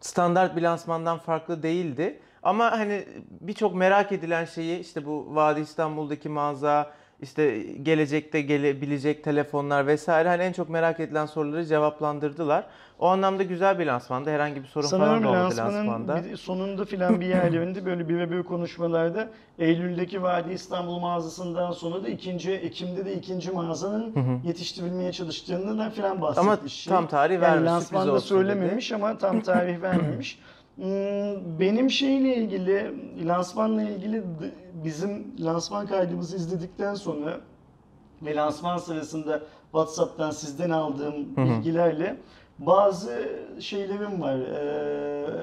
standart 0.00 0.56
bir 0.56 0.62
lansmandan 0.62 1.18
farklı 1.18 1.62
değildi. 1.62 2.18
Ama 2.42 2.70
hani 2.78 3.04
birçok 3.40 3.74
merak 3.74 4.12
edilen 4.12 4.44
şeyi 4.44 4.78
işte 4.80 5.06
bu 5.06 5.26
Vadi 5.34 5.60
İstanbul'daki 5.60 6.28
mağaza, 6.28 6.90
işte 7.20 7.58
gelecekte 7.82 8.40
gelebilecek 8.40 9.24
telefonlar 9.24 9.86
vesaire 9.86 10.28
hani 10.28 10.42
en 10.42 10.52
çok 10.52 10.68
merak 10.68 11.00
edilen 11.00 11.26
soruları 11.26 11.64
cevaplandırdılar. 11.66 12.64
O 12.98 13.06
anlamda 13.06 13.42
güzel 13.42 13.78
bir 13.78 13.86
lansmandı. 13.86 14.30
Herhangi 14.30 14.62
bir 14.62 14.66
sorun 14.68 14.86
Sanırım 14.86 15.08
falan 15.08 15.24
olmadı 15.24 15.42
lansmanın 15.44 15.76
lansmanda. 15.88 16.24
bir- 16.24 16.36
sonunda 16.36 16.84
filan 16.84 17.20
bir 17.20 17.26
yerlerinde 17.26 17.86
böyle 17.86 18.08
birebir 18.08 18.42
konuşmalarda 18.42 19.28
Eylül'deki 19.58 20.22
Vadi 20.22 20.52
İstanbul 20.52 20.98
mağazasından 20.98 21.72
sonra 21.72 22.02
da 22.02 22.08
ikinci 22.08 22.52
Ekim'de 22.52 23.04
de 23.04 23.14
ikinci 23.14 23.50
mağazanın 23.50 24.14
yetiştirilmeye 24.44 25.12
çalıştığından 25.12 25.90
filan 25.90 26.20
bahsetmiş. 26.22 26.88
Ama 26.88 26.98
tam 26.98 27.08
tarih 27.08 27.34
yani 27.34 27.42
vermiş, 27.42 27.58
sürpriz 27.58 27.92
lansmanda 27.94 28.20
söylememiş 28.20 28.92
ama 28.92 29.18
tam 29.18 29.40
tarih 29.40 29.82
vermemiş. 29.82 30.38
Hmm, 30.82 31.58
Benim 31.60 31.90
şeyle 31.90 32.34
ilgili, 32.36 32.92
lansmanla 33.28 33.82
ilgili 33.82 34.22
bizim 34.84 35.34
lansman 35.40 35.86
kaydımızı 35.86 36.36
izledikten 36.36 36.94
sonra 36.94 37.40
ve 38.22 38.34
lansman 38.34 38.78
sırasında 38.78 39.42
WhatsApp'tan 39.62 40.30
sizden 40.30 40.70
aldığım 40.70 41.36
bilgilerle 41.36 42.16
bazı 42.58 43.28
şeylerim 43.60 44.20
var, 44.22 44.38
eee, 44.38 45.34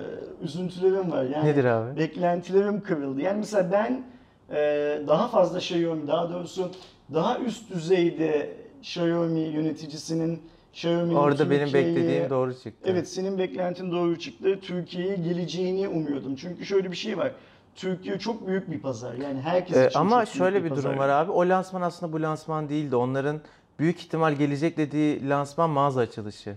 üzüntülerim 0.41 1.11
var. 1.11 1.23
Yani 1.23 1.47
Nedir 1.49 1.65
abi? 1.65 1.99
beklentilerim 1.99 2.81
kırıldı. 2.83 3.21
Yani 3.21 3.37
mesela 3.37 3.71
ben 3.71 4.03
eee, 4.51 5.01
daha 5.07 5.27
fazla 5.27 5.57
Xiaomi, 5.59 6.07
daha 6.07 6.33
doğrusu 6.33 6.71
daha 7.13 7.39
üst 7.39 7.69
düzeyde 7.73 8.57
Xiaomi 8.81 9.39
yöneticisinin 9.39 10.41
Xiaomi'nin 10.75 11.15
Orada 11.15 11.49
benim 11.49 11.73
beklediğim 11.73 12.29
doğru 12.29 12.53
çıktı. 12.53 12.89
Evet 12.91 13.09
senin 13.09 13.37
beklentin 13.37 13.91
doğru 13.91 14.19
çıktı. 14.19 14.59
Türkiye'ye 14.61 15.15
geleceğini 15.15 15.87
umuyordum. 15.87 16.35
Çünkü 16.35 16.65
şöyle 16.65 16.91
bir 16.91 16.95
şey 16.95 17.17
var. 17.17 17.31
Türkiye 17.75 18.19
çok 18.19 18.47
büyük 18.47 18.71
bir 18.71 18.79
pazar. 18.79 19.13
Yani 19.13 19.41
herkes 19.41 19.77
Ee, 19.77 19.87
için 19.87 19.99
ama 19.99 20.09
çok 20.25 20.25
büyük 20.25 20.37
şöyle 20.37 20.63
bir 20.63 20.69
pazar. 20.69 20.83
durum 20.83 20.97
var 20.99 21.09
abi. 21.09 21.31
O 21.31 21.49
lansman 21.49 21.81
aslında 21.81 22.13
bu 22.13 22.21
lansman 22.21 22.69
değildi. 22.69 22.95
Onların 22.95 23.41
büyük 23.79 23.99
ihtimal 23.99 24.33
gelecek 24.33 24.77
dediği 24.77 25.29
lansman 25.29 25.69
mağaza 25.69 26.01
açılışı. 26.01 26.55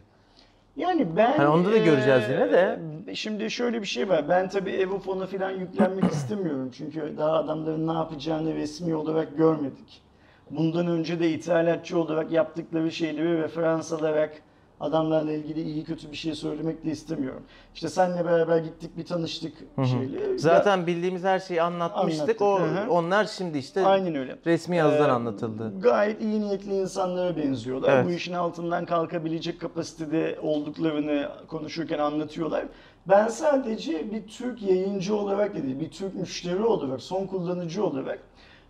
Yani 0.76 1.16
ben... 1.16 1.37
Hani 1.37 1.48
onda 1.48 1.72
da 1.72 1.76
göreceğiz 1.76 2.22
yine 2.30 2.52
de. 2.52 2.78
Şimdi 3.14 3.50
şöyle 3.50 3.80
bir 3.82 3.87
şey 3.87 4.08
var. 4.08 4.28
Ben 4.28 4.48
tabii 4.48 4.70
Evofon'a 4.70 5.26
falan 5.26 5.50
yüklenmek 5.50 6.04
istemiyorum. 6.12 6.70
Çünkü 6.78 7.14
daha 7.18 7.32
adamların 7.32 7.87
ne 7.88 7.92
yapacağını 7.92 8.54
resmi 8.54 8.94
olarak 8.94 9.37
görmedik. 9.37 10.02
Bundan 10.50 10.87
önce 10.87 11.21
de 11.21 11.31
ithalatçı 11.31 11.99
olarak 11.99 12.33
yaptıkları 12.33 12.93
şeyleri 12.93 13.43
referans 13.43 13.93
alarak 13.93 14.43
adamlarla 14.81 15.33
ilgili 15.33 15.62
iyi 15.62 15.85
kötü 15.85 16.11
bir 16.11 16.17
şey 16.17 16.35
söylemek 16.35 16.85
de 16.85 16.90
istemiyorum. 16.90 17.43
İşte 17.75 17.88
seninle 17.88 18.25
beraber 18.25 18.59
gittik 18.59 18.97
bir 18.97 19.05
tanıştık 19.05 19.52
şeyle. 19.90 20.38
Zaten 20.38 20.87
bildiğimiz 20.87 21.25
her 21.25 21.38
şeyi 21.38 21.62
anlatmıştık. 21.62 22.21
Anlattık, 22.23 22.43
O 22.43 22.61
hı 22.61 22.90
onlar 22.90 23.25
şimdi 23.25 23.59
işte 23.59 23.87
Aynen 23.87 24.14
öyle. 24.14 24.37
resmi 24.47 24.76
yazıdan 24.76 25.09
Ee, 25.09 25.12
anlatıldı. 25.12 25.73
Gayet 25.81 26.23
iyi 26.23 26.40
niyetli 26.40 26.75
insanlara 26.75 27.37
benziyorlar. 27.37 27.93
Evet. 27.97 28.07
Bu 28.07 28.11
işin 28.11 28.33
altından 28.33 28.85
kalkabilecek 28.87 29.61
kapasitede 29.61 30.38
olduklarını 30.43 31.28
konuşurken 31.49 31.99
anlatıyorlar. 31.99 32.64
Ben 33.09 33.28
sadece 33.28 34.12
bir 34.12 34.28
Türk 34.28 34.62
yayıncı 34.62 35.17
olarak 35.17 35.55
da 35.57 35.62
değil, 35.62 35.81
bir 35.81 35.90
Türk 35.90 36.14
müşteri 36.14 36.64
olarak, 36.64 37.02
son 37.02 37.26
kullanıcı 37.26 37.85
olarak 37.87 38.19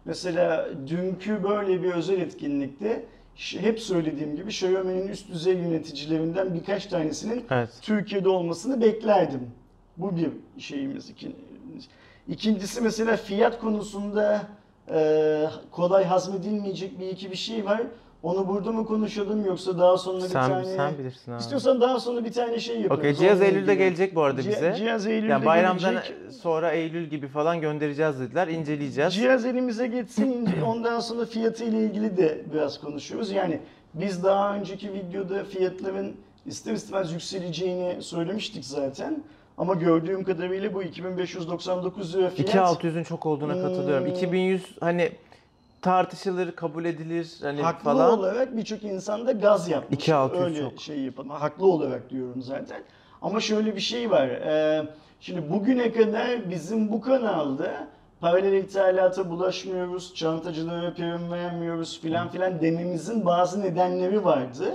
mesela 0.09 0.69
dünkü 0.87 1.43
böyle 1.43 1.83
bir 1.83 1.93
özel 1.93 2.21
etkinlikte 2.21 3.05
hep 3.37 3.81
söylediğim 3.81 4.37
gibi 4.37 4.49
Xiaomi'nin 4.49 5.09
üst 5.09 5.29
düzey 5.33 5.55
yöneticilerinden 5.55 6.55
birkaç 6.55 6.87
tanesinin 6.87 7.45
Evet. 7.50 7.71
Türkiye'de 7.83 8.29
olmasını 8.29 8.81
beklerdim. 8.81 9.50
Bu 9.97 10.17
bir 10.17 10.31
şeyimiz. 10.61 11.11
İkin- 11.11 11.37
İkincisi 12.29 12.81
mesela 12.81 13.17
fiyat 13.17 13.61
konusunda 13.61 14.43
kolay 15.71 16.05
hazmedilmeyecek 16.05 17.00
bir 17.00 17.09
iki 17.09 17.31
bir 17.31 17.37
şey 17.37 17.65
var. 17.65 17.83
Onu 18.23 18.49
burada 18.49 18.73
mı 18.73 18.87
konuşalım 18.87 19.45
yoksa 19.47 19.79
daha 19.79 19.97
sonra 19.99 20.17
bir 20.25 20.29
Sen 20.29 20.49
tane... 20.49 20.65
sen 20.65 20.99
bilirsin 20.99 21.33
abi. 21.33 21.41
İstiyorsan 21.41 21.81
daha 21.81 22.01
sonra 22.01 22.25
bir 22.25 22.33
tane 22.33 22.61
şey 22.61 22.81
yaparız. 22.81 22.99
Okey 23.01 23.15
cihaz 23.15 23.43
Eylül'de 23.43 23.59
ilgili. 23.73 23.79
gelecek 23.79 24.15
bu 24.15 24.23
arada 24.23 24.39
bize. 24.39 24.75
Cihaz 24.79 25.07
Eylül'de 25.07 25.33
Yani 25.33 25.45
bayramdan 25.45 25.93
gelecek. 25.93 26.17
sonra 26.43 26.71
Eylül 26.71 27.05
gibi 27.07 27.29
falan 27.29 27.61
göndereceğiz 27.61 28.21
dediler. 28.21 28.49
İnceleyeceğiz. 28.49 29.15
Cihaz 29.15 29.45
elimize 29.47 29.87
geçsin 29.87 30.49
ondan 30.67 31.01
sonra 31.01 31.25
fiyatı 31.27 31.65
ile 31.65 31.85
ilgili 31.85 32.17
de 32.17 32.45
biraz 32.53 32.81
konuşuyoruz. 32.81 33.31
Yani 33.31 33.61
biz 33.95 34.25
daha 34.25 34.55
önceki 34.55 34.93
videoda 34.93 35.45
fiyatların 35.45 36.17
ister 36.47 36.73
istemez 36.73 37.13
yükseleceğini 37.13 38.03
söylemiştik 38.03 38.65
zaten. 38.65 39.23
Ama 39.59 39.75
gördüğüm 39.75 40.25
kadarıyla 40.25 40.75
bu 40.75 40.83
2599 40.83 42.17
lira 42.17 42.31
fiyat. 42.31 42.55
2600'ün 42.55 43.05
çok 43.05 43.27
olduğuna 43.27 43.63
katılıyorum. 43.63 44.07
Hmm. 44.07 44.15
2100 44.15 44.63
hani 44.81 45.11
tartışılır, 45.83 46.53
kabul 46.53 46.85
edilir 46.85 47.33
hani 47.43 47.63
Haklı 47.63 47.85
falan. 47.85 48.19
olarak 48.19 48.57
birçok 48.57 48.83
insan 48.83 49.27
da 49.27 49.33
gaz 49.33 49.69
yapmış. 49.69 49.95
2600 49.99 50.45
Öyle 50.45 50.71
çok. 50.71 50.81
şey 50.81 50.99
yapalım. 51.01 51.31
Haklı 51.31 51.67
olarak 51.67 52.11
diyorum 52.11 52.43
zaten. 52.43 52.83
Ama 53.23 53.41
şöyle 53.41 53.77
bir 53.77 53.81
şey 53.81 54.11
var. 54.11 54.29
Ee, 54.29 54.87
şimdi 55.21 55.51
bugüne 55.51 55.93
kadar 55.93 56.51
bizim 56.51 56.93
bu 56.93 57.01
kanalda 57.01 57.89
paralel 58.21 58.53
ithalata 58.53 59.31
bulaşmıyoruz, 59.31 60.15
çantacılara 60.15 60.95
prim 60.95 61.31
vermiyoruz 61.33 62.01
filan 62.01 62.29
filan 62.29 62.61
dememizin 62.61 63.27
bazı 63.27 63.63
nedenleri 63.63 64.25
vardı. 64.25 64.75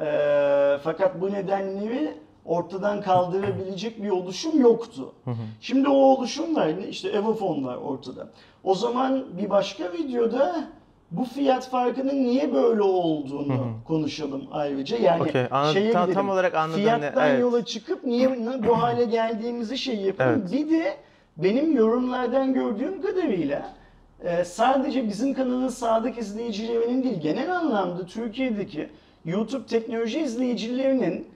Ee, 0.00 0.78
fakat 0.84 1.20
bu 1.20 1.32
nedenleri 1.32 2.14
ortadan 2.44 3.00
kaldırabilecek 3.02 4.02
bir 4.02 4.10
oluşum 4.10 4.60
yoktu. 4.60 5.12
Şimdi 5.60 5.88
o 5.88 5.92
oluşum 5.94 6.56
var. 6.56 6.68
İşte 6.68 7.08
Evofon 7.08 7.64
var 7.64 7.76
ortada. 7.76 8.28
O 8.64 8.74
zaman 8.74 9.24
bir 9.38 9.50
başka 9.50 9.92
videoda 9.92 10.64
bu 11.10 11.24
fiyat 11.24 11.68
farkının 11.70 12.24
niye 12.24 12.54
böyle 12.54 12.82
olduğunu 12.82 13.66
konuşalım 13.86 14.42
ayrıca. 14.52 14.96
Yani 14.96 15.22
Okey, 15.22 15.46
anladım. 15.50 15.72
şeye 15.74 15.92
Tam- 15.92 16.02
gidelim. 16.02 16.14
tam 16.14 16.30
olarak 16.30 16.54
anladım 16.54 16.80
Fiyattan 16.80 17.28
evet. 17.28 17.40
yola 17.40 17.64
çıkıp 17.64 18.04
niye 18.04 18.38
bu 18.68 18.78
hale 18.82 19.04
geldiğimizi 19.04 19.78
şey 19.78 19.96
yapalım. 19.96 20.40
Evet. 20.42 20.52
Bir 20.52 20.70
de 20.70 20.96
benim 21.36 21.76
yorumlardan 21.76 22.54
gördüğüm 22.54 23.02
kadarıyla 23.02 23.74
e, 24.24 24.44
sadece 24.44 25.08
bizim 25.08 25.34
kanalın 25.34 25.68
sadık 25.68 26.18
izleyicilerinin 26.18 27.02
değil 27.02 27.20
genel 27.20 27.56
anlamda 27.56 28.06
Türkiye'deki 28.06 28.88
YouTube 29.24 29.66
teknoloji 29.66 30.20
izleyicilerinin 30.20 31.28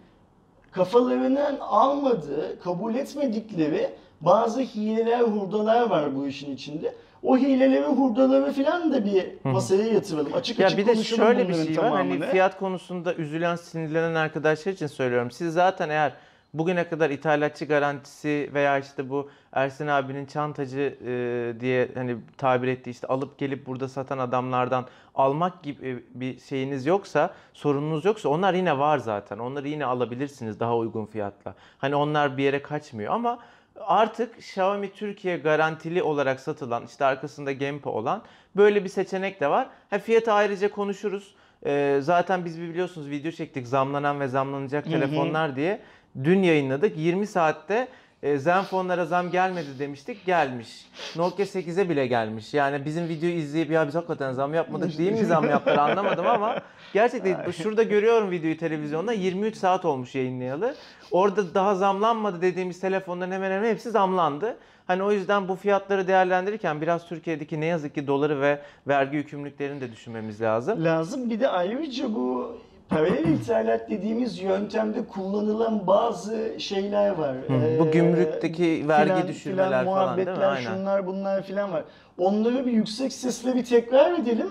kafalarının 0.77 1.59
almadığı, 1.61 2.61
kabul 2.65 2.95
etmedikleri 2.95 3.91
bazı 4.21 4.61
hileler, 4.61 5.21
hurdalar 5.21 5.91
var 5.91 6.17
bu 6.17 6.27
işin 6.27 6.55
içinde. 6.55 6.95
O 7.23 7.39
hileleri, 7.39 7.85
hurdaları 7.85 8.53
falan 8.53 8.93
da 8.93 9.05
bir 9.05 9.27
masaya 9.45 9.93
yatıralım. 9.93 10.35
Açık 10.35 10.59
Ya 10.59 10.67
açık 10.67 10.79
bir 10.79 10.87
de 10.87 10.97
şöyle 10.97 11.49
bir 11.49 11.55
şey 11.55 11.79
var. 11.79 11.91
Hani 11.91 12.21
fiyat 12.21 12.59
konusunda 12.59 13.15
üzülen, 13.15 13.57
sinirlenen 13.57 14.15
arkadaşlar 14.15 14.73
için 14.73 14.87
söylüyorum. 14.87 15.31
Siz 15.31 15.53
zaten 15.53 15.89
eğer 15.89 16.13
bugüne 16.59 16.89
kadar 16.89 17.11
ithalatçı 17.11 17.65
garantisi 17.65 18.51
veya 18.55 18.79
işte 18.79 19.11
bu 19.11 19.31
Ersin 19.53 19.87
abinin 19.87 20.27
çantacı 20.27 20.99
e, 21.07 21.61
diye 21.61 21.89
hani 21.95 22.17
tabir 22.39 22.69
ettiği 22.69 22.91
işte 22.91 23.07
alıp 23.07 23.39
gelip 23.39 23.67
burada 23.67 23.89
satan 23.89 24.19
adamlardan 24.19 24.87
almak 25.15 25.63
gibi 25.63 26.05
bir 26.15 26.39
şeyiniz 26.41 26.87
yoksa, 26.87 27.35
sorununuz 27.53 28.05
yoksa 28.05 28.29
onlar 28.29 28.55
yine 28.55 28.79
var 28.79 28.99
zaten. 28.99 29.39
Onları 29.39 29.69
yine 29.69 29.85
alabilirsiniz 29.85 30.61
daha 30.61 30.77
uygun 30.77 31.07
fiyatla. 31.07 31.55
Hani 31.79 31.95
onlar 31.95 32.37
bir 32.37 32.43
yere 32.43 32.63
kaçmıyor 32.63 33.13
ama 33.13 33.39
artık 33.81 34.39
Xiaomi 34.39 34.93
Türkiye 34.93 35.37
garantili 35.37 36.03
olarak 36.03 36.41
satılan 36.41 36.87
işte 36.87 37.05
arkasında 37.05 37.53
Gempa 37.53 37.91
olan 37.91 38.23
böyle 38.57 38.85
bir 38.85 38.89
seçenek 38.89 39.41
de 39.41 39.51
var. 39.51 39.69
Ha, 39.91 39.99
fiyatı 39.99 40.33
ayrıca 40.33 40.71
konuşuruz. 40.71 41.35
Ee, 41.67 41.99
zaten 42.03 42.45
biz 42.45 42.61
biliyorsunuz 42.61 43.11
video 43.11 43.31
çektik 43.31 43.67
zamlanan 43.67 44.21
ve 44.21 44.29
zamlanacak 44.29 44.85
telefonlar 44.85 45.57
diye. 45.57 45.81
Dün 46.25 46.43
yayınladık. 46.43 46.99
20 46.99 47.27
saatte 47.27 47.89
e, 48.23 48.39
Zenfonlara 48.39 49.05
zam 49.05 49.31
gelmedi 49.31 49.79
demiştik. 49.79 50.27
Gelmiş. 50.27 50.87
Nokia 51.17 51.45
8'e 51.45 51.89
bile 51.89 52.07
gelmiş. 52.07 52.55
Yani 52.55 52.85
bizim 52.85 53.09
videoyu 53.09 53.35
izleyip 53.35 53.71
ya 53.71 53.87
biz 53.87 53.95
hakikaten 53.95 54.33
zam 54.33 54.55
yapmadık 54.55 54.99
değil 54.99 55.13
mi 55.13 55.25
zam 55.25 55.51
yaptılar 55.51 55.91
anlamadım 55.91 56.27
ama 56.27 56.61
gerçekten 56.93 57.51
şurada 57.51 57.83
görüyorum 57.83 58.31
videoyu 58.31 58.57
televizyonda 58.57 59.13
23 59.13 59.57
saat 59.57 59.85
olmuş 59.85 60.15
yayınlayalı. 60.15 60.75
Orada 61.11 61.55
daha 61.55 61.75
zamlanmadı 61.75 62.43
dediğimiz 62.43 62.81
telefonların 62.81 63.33
hemen 63.33 63.51
hemen 63.51 63.71
hepsi 63.71 63.91
zamlandı. 63.91 64.57
Hani 64.87 65.03
o 65.03 65.13
yüzden 65.13 65.49
bu 65.49 65.57
fiyatları 65.57 66.09
değerlendirirken 66.09 66.81
biraz 66.81 67.07
Türkiye'deki 67.09 67.61
ne 67.61 67.67
yazık 67.67 67.95
ki 67.95 68.07
doları 68.07 68.41
ve 68.41 68.61
vergi 68.89 69.17
yükümlülüklerini 69.17 69.81
de 69.81 69.93
düşünmemiz 69.93 70.41
lazım. 70.41 70.85
Lazım. 70.85 71.31
Bir 71.31 71.41
de 71.41 71.49
ayrıca 71.49 72.15
bu 72.15 72.57
paralel 72.89 73.25
ithalat 73.25 73.91
dediğimiz 73.91 74.39
yöntemde 74.43 75.05
kullanılan 75.07 75.87
bazı 75.87 76.55
şeyler 76.59 77.11
var. 77.11 77.37
Hı, 77.37 77.79
bu 77.81 77.91
gümrükteki 77.91 78.85
vergi 78.89 79.11
filan- 79.13 79.29
düşürmeler 79.29 79.69
filan 79.69 79.85
falan 79.85 80.17
değil 80.17 80.29
mi? 80.29 80.33
muhabbetler, 80.35 80.57
Aynen. 80.57 80.77
şunlar 80.77 81.07
bunlar 81.07 81.43
filan 81.43 81.73
var. 81.73 81.85
Onları 82.19 82.67
bir 82.67 82.73
yüksek 82.73 83.13
sesle 83.13 83.55
bir 83.55 83.65
tekrar 83.65 84.19
edelim. 84.19 84.49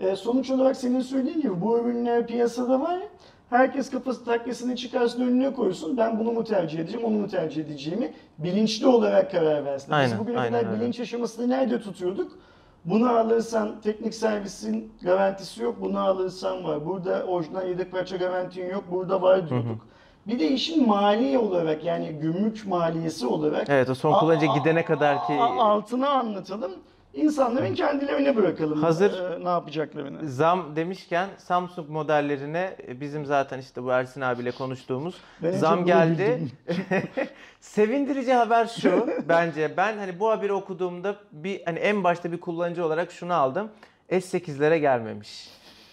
Ee, 0.00 0.16
sonuç 0.16 0.50
olarak 0.50 0.76
senin 0.76 1.00
söylediğin 1.00 1.40
gibi 1.40 1.60
bu 1.60 1.78
ürünler 1.78 2.26
piyasada 2.26 2.80
var. 2.80 2.98
Herkes 3.50 3.90
kafası 3.90 4.24
takkesini 4.24 4.76
çıkarsın 4.76 5.22
önüne 5.22 5.52
koysun. 5.52 5.96
Ben 5.96 6.18
bunu 6.18 6.32
mu 6.32 6.44
tercih 6.44 6.78
edeceğim, 6.78 7.06
onu 7.06 7.14
mu 7.18 7.28
tercih 7.28 7.64
edeceğimi 7.64 8.12
bilinçli 8.38 8.86
olarak 8.86 9.30
karar 9.30 9.64
versin. 9.64 9.92
Aynen, 9.92 10.12
Biz 10.12 10.18
bugüne 10.18 10.38
aynen 10.38 10.60
kadar 10.60 10.72
öyle. 10.72 10.80
bilinç 10.82 11.00
aşamasını 11.00 11.48
nerede 11.48 11.80
tutuyorduk? 11.80 12.32
Bunu 12.86 13.10
alırsan 13.18 13.80
teknik 13.80 14.14
servisin 14.14 14.92
garantisi 15.02 15.62
yok, 15.62 15.76
bunu 15.80 16.00
alırsan 16.00 16.64
var. 16.64 16.86
Burada 16.86 17.24
orijinal 17.24 17.68
yedek 17.68 17.92
parça 17.92 18.16
garantin 18.16 18.70
yok, 18.70 18.84
burada 18.90 19.22
var 19.22 19.50
diyorduk. 19.50 19.86
Bir 20.26 20.38
de 20.40 20.48
işin 20.48 20.88
mali 20.88 21.38
olarak 21.38 21.84
yani 21.84 22.12
gümrük 22.12 22.66
maliyesi 22.66 23.26
olarak 23.26 23.68
Evet 23.68 23.90
o 23.90 23.94
son 23.94 24.12
kullanıcı 24.18 24.46
gidene 24.46 24.84
kadar 24.84 25.26
ki 25.26 25.32
altına 25.40 26.08
anlatalım. 26.08 26.72
İnsanların 27.16 27.74
kendilerine 27.74 28.36
bırakalım 28.36 28.82
Hazır- 28.82 29.40
e, 29.40 29.44
ne 29.44 29.48
yapacaklarını. 29.48 30.28
Zam 30.28 30.76
demişken 30.76 31.28
Samsung 31.38 31.88
modellerine 31.88 32.76
e, 32.88 33.00
bizim 33.00 33.26
zaten 33.26 33.58
işte 33.58 33.82
bu 33.82 33.90
Ersin 33.90 34.20
abiyle 34.20 34.50
konuştuğumuz 34.50 35.14
Ben 35.42 35.48
en 35.52 35.52
zam 35.52 35.84
geldi. 35.84 36.40
Sevindirici 37.60 38.32
haber 38.32 38.66
şu 38.66 39.08
bence 39.28 39.76
ben 39.76 39.98
hani 39.98 40.20
bu 40.20 40.30
haberi 40.30 40.52
okuduğumda 40.52 41.16
bir 41.32 41.62
hani 41.64 41.78
en 41.78 42.04
başta 42.04 42.32
bir 42.32 42.40
kullanıcı 42.40 42.84
olarak 42.86 43.12
şunu 43.12 43.34
aldım. 43.34 43.68
S8'lere 44.10 44.76
gelmemiş. 44.76 45.48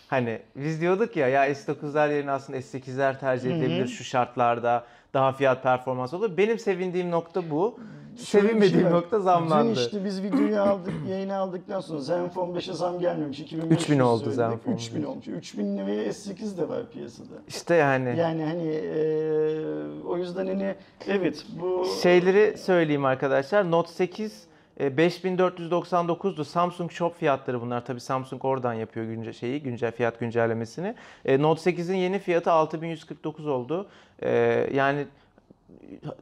Hani 0.07 0.41
biz 0.55 0.81
diyorduk 0.81 1.15
ya 1.15 1.27
ya 1.27 1.49
S9'lar 1.51 2.13
yerine 2.13 2.31
aslında 2.31 2.59
S8'ler 2.59 3.19
tercih 3.19 3.51
edilebilir 3.51 3.87
şu 3.87 4.03
şartlarda 4.03 4.85
daha 5.13 5.31
fiyat 5.31 5.63
performans 5.63 6.13
olur. 6.13 6.37
Benim 6.37 6.59
sevindiğim 6.59 7.11
nokta 7.11 7.49
bu. 7.49 7.79
Bir 8.13 8.17
Sevinmediğim 8.17 8.81
şey 8.81 8.91
nokta 8.91 9.19
zamlandı. 9.19 9.75
Dün 9.75 9.81
işte 9.81 10.05
biz 10.05 10.23
videoyu 10.23 10.61
aldık, 10.61 10.93
yayını 11.09 11.35
aldıktan 11.35 11.79
sonra 11.79 11.99
Zenfone 11.99 12.59
5'e 12.59 12.73
zam 12.73 12.99
gelmemiş. 12.99 13.39
2500 13.39 13.81
3000 13.81 13.99
oldu 13.99 14.31
Zenfone 14.31 14.75
3000 14.75 15.01
beş. 15.01 15.09
olmuş. 15.09 15.27
3000 15.27 15.77
liraya 15.77 16.09
S8 16.09 16.57
de 16.57 16.69
var 16.69 16.89
piyasada. 16.91 17.35
İşte 17.47 17.75
yani. 17.75 18.15
Yani 18.19 18.43
hani 18.43 18.67
e, 18.69 20.03
o 20.07 20.17
yüzden 20.17 20.47
hani 20.47 20.75
evet 21.07 21.45
bu 21.61 21.85
Şeyleri 22.03 22.57
söyleyeyim 22.57 23.05
arkadaşlar. 23.05 23.71
Note 23.71 23.91
8 23.91 24.31
e, 24.31 24.52
5499'du. 24.79 26.45
Samsung 26.45 26.91
Shop 26.91 27.19
fiyatları 27.19 27.61
bunlar. 27.61 27.85
Tabii 27.85 27.99
Samsung 27.99 28.45
oradan 28.45 28.73
yapıyor 28.73 29.05
günce 29.05 29.33
şeyi, 29.33 29.63
güncel 29.63 29.91
fiyat 29.91 30.19
güncellemesini. 30.19 30.95
E, 31.25 31.41
Note 31.41 31.71
8'in 31.71 31.95
yeni 31.95 32.19
fiyatı 32.19 32.51
6149 32.51 33.47
oldu. 33.47 33.87
E, 34.21 34.29
yani 34.73 35.05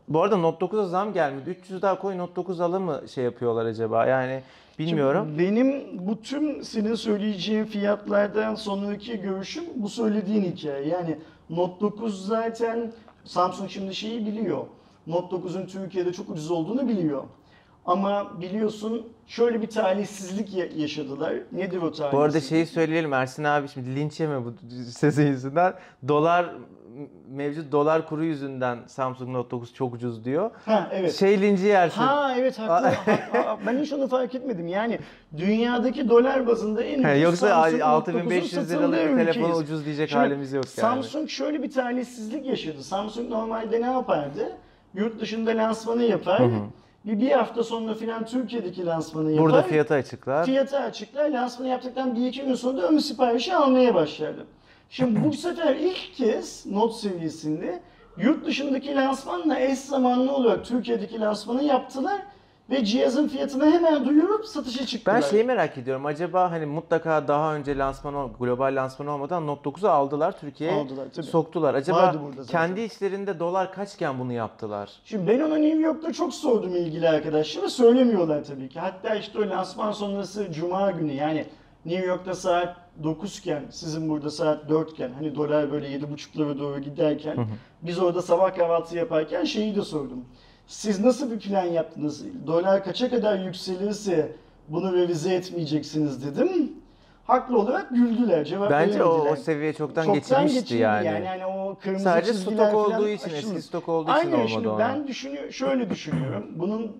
bu 0.08 0.24
arada 0.24 0.38
Note 0.38 0.65
9'a 0.65 0.86
zam 0.86 1.13
gelmedi. 1.13 1.50
300 1.50 1.81
daha 1.81 2.00
koy 2.00 2.17
Note 2.17 2.36
9 2.36 2.62
alır 2.62 2.79
mı 2.79 3.01
şey 3.13 3.24
yapıyorlar 3.24 3.65
acaba? 3.65 4.05
Yani 4.05 4.41
bilmiyorum. 4.79 5.25
Şimdi 5.27 5.43
benim 5.43 5.84
bu 6.08 6.22
tüm 6.22 6.63
senin 6.63 6.96
söyleyeceğin 6.96 7.65
fiyatlardan 7.65 8.55
sonraki 8.55 9.22
görüşüm 9.22 9.63
bu 9.75 9.89
söylediğin 9.89 10.43
hikaye. 10.43 10.88
Yani 10.88 11.17
Note 11.49 11.82
9 11.82 12.26
zaten 12.26 12.91
Samsung 13.26 13.69
şimdi 13.69 13.95
şeyi 13.95 14.26
biliyor. 14.26 14.65
Note 15.08 15.36
9'un 15.36 15.65
Türkiye'de 15.65 16.13
çok 16.13 16.30
ucuz 16.30 16.52
olduğunu 16.52 16.88
biliyor. 16.88 17.23
Ama 17.86 18.41
biliyorsun 18.41 19.08
şöyle 19.28 19.62
bir 19.62 19.70
talihsizlik 19.70 20.54
ya- 20.54 20.67
yaşadılar. 20.76 21.34
Nedir 21.52 21.78
o 21.78 21.80
talihsizlik? 21.80 22.13
Bu 22.13 22.20
arada 22.20 22.39
şeyi 22.41 22.65
söyleyelim 22.65 23.13
Ersin 23.13 23.44
abi 23.44 23.67
şimdi 23.67 23.96
linç 23.96 24.20
yeme 24.20 24.46
bu 24.46 24.54
sesin 24.91 25.28
yüzünden. 25.28 25.74
Dolar 26.08 26.56
mevcut 27.30 27.72
dolar 27.72 28.08
kuru 28.08 28.24
yüzünden 28.24 28.80
Samsung 28.88 29.30
Note 29.30 29.52
9 29.52 29.74
çok 29.74 29.94
ucuz 29.94 30.26
diyor. 30.26 30.52
Ha 30.65 30.89
evet. 30.94 31.15
Şey 31.15 31.41
linci 31.41 31.65
yersin. 31.65 32.02
Ha 32.02 32.36
evet 32.38 32.60
haklı. 32.60 32.88
Ha, 33.34 33.58
ben 33.67 33.80
hiç 33.80 33.94
onu 33.94 34.08
fark 34.08 34.36
etmedim. 34.36 34.67
Yani 34.67 35.00
dünyadaki 35.38 36.10
dolar 36.10 36.48
bazında 36.48 36.84
en 36.84 37.00
ucuz 37.00 37.22
Yoksa 37.22 37.48
Samsung 37.48 37.82
Note 37.82 38.12
9'un 38.12 38.17
6500 38.20 38.52
satıldığı 38.52 38.91
liralık 38.91 39.17
bir 39.20 39.26
telefonu 39.26 39.56
ucuz 39.56 39.86
diyecek 39.86 40.10
Şimdi 40.10 40.20
halimiz 40.20 40.54
yok 40.54 40.65
yani. 40.65 40.74
Samsung 40.76 41.30
şöyle 41.30 41.63
bir 41.63 41.72
talihsizlik 41.72 42.46
yaşadı. 42.46 42.84
Samsung 42.84 43.30
normalde 43.30 43.82
ne 43.82 43.91
yapardı? 43.91 44.58
Yurt 44.94 45.22
dışında 45.22 45.52
lansmanı 45.52 46.04
yapar. 46.04 46.41
Bir, 47.06 47.20
bir 47.20 47.32
hafta 47.32 47.64
sonra 47.64 47.94
filan 47.94 48.26
Türkiye'deki 48.26 48.86
lansmanı 48.86 49.32
yapar. 49.32 49.46
Burada 49.46 49.62
fiyatı 49.62 49.94
açıklar. 49.94 50.46
Fiyatı 50.46 50.80
açıklar. 50.80 51.30
Lansmanı 51.30 51.70
yaptıktan 51.70 52.16
bir 52.16 52.28
iki 52.28 52.46
gün 52.46 52.54
sonra 52.56 52.82
da 52.82 52.88
ön 52.88 52.98
siparişi 52.98 53.56
almaya 53.56 53.96
başlardı. 53.96 54.46
Şimdi 54.90 55.24
bu 55.24 55.34
sefer 55.38 55.76
ilk 55.76 56.16
kez 56.16 56.66
Note 56.66 56.94
seviyesinde 56.94 57.80
yurt 58.18 58.46
dışındaki 58.46 58.96
lansmanla 58.96 59.60
eş 59.60 59.80
zamanlı 59.80 60.32
olarak 60.36 60.66
Türkiye'deki 60.66 61.20
lansmanı 61.20 61.64
yaptılar 61.64 62.22
ve 62.69 62.86
cihazın 62.86 63.28
fiyatını 63.28 63.71
hemen 63.71 64.06
duyurup 64.06 64.45
satışa 64.45 64.86
çıktılar. 64.86 65.15
Ben 65.21 65.30
şeyi 65.30 65.43
merak 65.43 65.78
ediyorum. 65.78 66.06
Acaba 66.06 66.52
hani 66.52 66.65
mutlaka 66.65 67.28
daha 67.28 67.56
önce 67.56 67.78
lansman 67.78 68.32
global 68.39 68.76
lansman 68.76 69.08
olmadan 69.08 69.47
Note 69.47 69.69
9'u 69.69 69.89
aldılar 69.89 70.39
Türkiye'ye 70.39 70.82
Aldılar, 70.82 71.06
tabii. 71.15 71.26
soktular. 71.26 71.74
Acaba 71.74 71.97
Vardı 71.97 72.19
burada 72.26 72.43
zaten. 72.43 72.67
kendi 72.67 72.82
içlerinde 72.82 73.39
dolar 73.39 73.74
kaçken 73.74 74.19
bunu 74.19 74.34
yaptılar? 74.34 74.89
Şimdi 75.06 75.28
ben 75.28 75.39
ona 75.39 75.56
New 75.58 75.80
York'ta 75.80 76.13
çok 76.13 76.34
sordum 76.34 76.76
ilgili 76.76 77.10
arkadaşlara. 77.10 77.69
Söylemiyorlar 77.69 78.43
tabii 78.43 78.69
ki. 78.69 78.80
Hatta 78.80 79.15
işte 79.15 79.39
o 79.39 79.50
lansman 79.50 79.91
sonrası 79.91 80.52
Cuma 80.52 80.91
günü 80.91 81.13
yani 81.13 81.45
New 81.86 82.06
York'ta 82.08 82.36
saat 82.36 82.76
9 83.04 83.38
iken 83.39 83.63
sizin 83.71 84.10
burada 84.10 84.30
saat 84.30 84.69
4 84.69 84.91
iken 84.91 85.12
hani 85.13 85.36
dolar 85.36 85.71
böyle 85.71 85.88
7.5'lara 85.88 86.60
doğru 86.60 86.80
giderken 86.80 87.47
biz 87.82 88.00
orada 88.00 88.21
sabah 88.21 88.56
kahvaltı 88.56 88.97
yaparken 88.97 89.43
şeyi 89.43 89.76
de 89.76 89.82
sordum. 89.82 90.26
Siz 90.67 91.00
nasıl 91.00 91.32
bir 91.32 91.39
plan 91.39 91.63
yaptınız? 91.63 92.26
Dolar 92.47 92.84
kaça 92.84 93.10
kadar 93.10 93.39
yükselirse 93.39 94.32
bunu 94.67 94.93
revize 94.93 95.34
etmeyeceksiniz 95.34 96.26
dedim. 96.26 96.71
Haklı 97.24 97.58
olarak 97.60 97.89
güldüler. 97.89 98.45
Cevap 98.45 98.71
Bence 98.71 99.04
o, 99.04 99.28
o 99.32 99.36
seviye 99.36 99.74
çoktan, 99.74 100.04
Çoktan 100.06 100.15
geçilmişti 100.19 100.60
geçildi 100.60 100.82
yani. 100.82 101.08
yani. 101.08 101.26
Yani 101.26 101.45
o 101.45 101.78
kırmızı 101.84 102.04
Sadece 102.04 102.34
stok 102.34 102.74
olduğu 102.76 103.08
için, 103.08 103.26
aşıldı. 103.26 103.38
eski 103.54 103.62
stok 103.62 103.89
olduğu 103.89 104.10
için 104.12 104.19
Aynen 104.19 104.32
olmadı 104.34 104.50
şimdi 104.50 104.67
ona. 104.67 104.80
ben 104.80 105.08
düşünüyor, 105.08 105.52
şöyle 105.52 105.89
düşünüyorum. 105.89 106.45
Bunun 106.56 106.97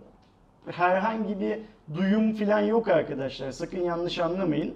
herhangi 0.68 1.40
bir 1.40 1.60
duyum 1.98 2.34
falan 2.36 2.60
yok 2.60 2.88
arkadaşlar. 2.88 3.52
Sakın 3.52 3.80
yanlış 3.84 4.20
anlamayın. 4.20 4.76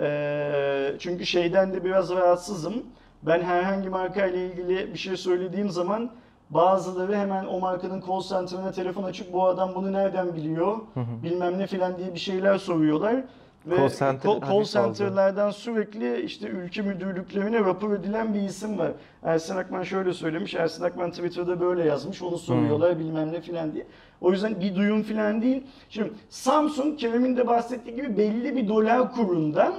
Ee, 0.00 0.92
çünkü 0.98 1.26
şeyden 1.26 1.72
de 1.72 1.84
biraz 1.84 2.10
rahatsızım. 2.10 2.74
Ben 3.22 3.40
herhangi 3.42 3.88
marka 3.88 4.26
ile 4.26 4.46
ilgili 4.46 4.92
bir 4.94 4.98
şey 4.98 5.16
söylediğim 5.16 5.70
zaman 5.70 6.10
bazıları 6.50 7.16
hemen 7.16 7.46
o 7.46 7.60
markanın 7.60 8.02
call 8.08 8.20
center'ına 8.20 8.72
telefon 8.72 9.02
açıp 9.02 9.32
bu 9.32 9.46
adam 9.46 9.74
bunu 9.74 9.92
nereden 9.92 10.34
biliyor 10.34 10.78
bilmem 11.22 11.58
ne 11.58 11.66
filan 11.66 11.98
diye 11.98 12.14
bir 12.14 12.18
şeyler 12.18 12.58
soruyorlar. 12.58 13.24
Ve 13.66 13.76
Call 13.76 13.88
center 13.88 14.30
call, 14.30 14.40
call 14.40 14.64
center'lardan 14.64 15.50
sürekli 15.50 16.20
işte 16.22 16.48
ülke 16.48 16.82
müdürlüklerine 16.82 17.60
rapor 17.60 17.92
edilen 17.92 18.34
bir 18.34 18.40
isim 18.40 18.78
var. 18.78 18.92
Ersin 19.22 19.56
Akman 19.56 19.82
şöyle 19.82 20.12
söylemiş, 20.12 20.54
Ersin 20.54 20.84
Akman 20.84 21.10
Twitter'da 21.10 21.60
böyle 21.60 21.84
yazmış, 21.84 22.22
onu 22.22 22.38
soruyorlar 22.38 22.98
bilmem 22.98 23.32
ne 23.32 23.40
filan 23.40 23.72
diye. 23.74 23.86
O 24.20 24.32
yüzden 24.32 24.60
bir 24.60 24.76
duyum 24.76 25.02
filan 25.02 25.42
değil. 25.42 25.62
Şimdi 25.88 26.12
Samsung 26.30 26.98
Kerem'in 26.98 27.36
de 27.36 27.46
bahsettiği 27.46 27.96
gibi 27.96 28.16
belli 28.16 28.56
bir 28.56 28.68
dolar 28.68 29.12
kurundan 29.12 29.74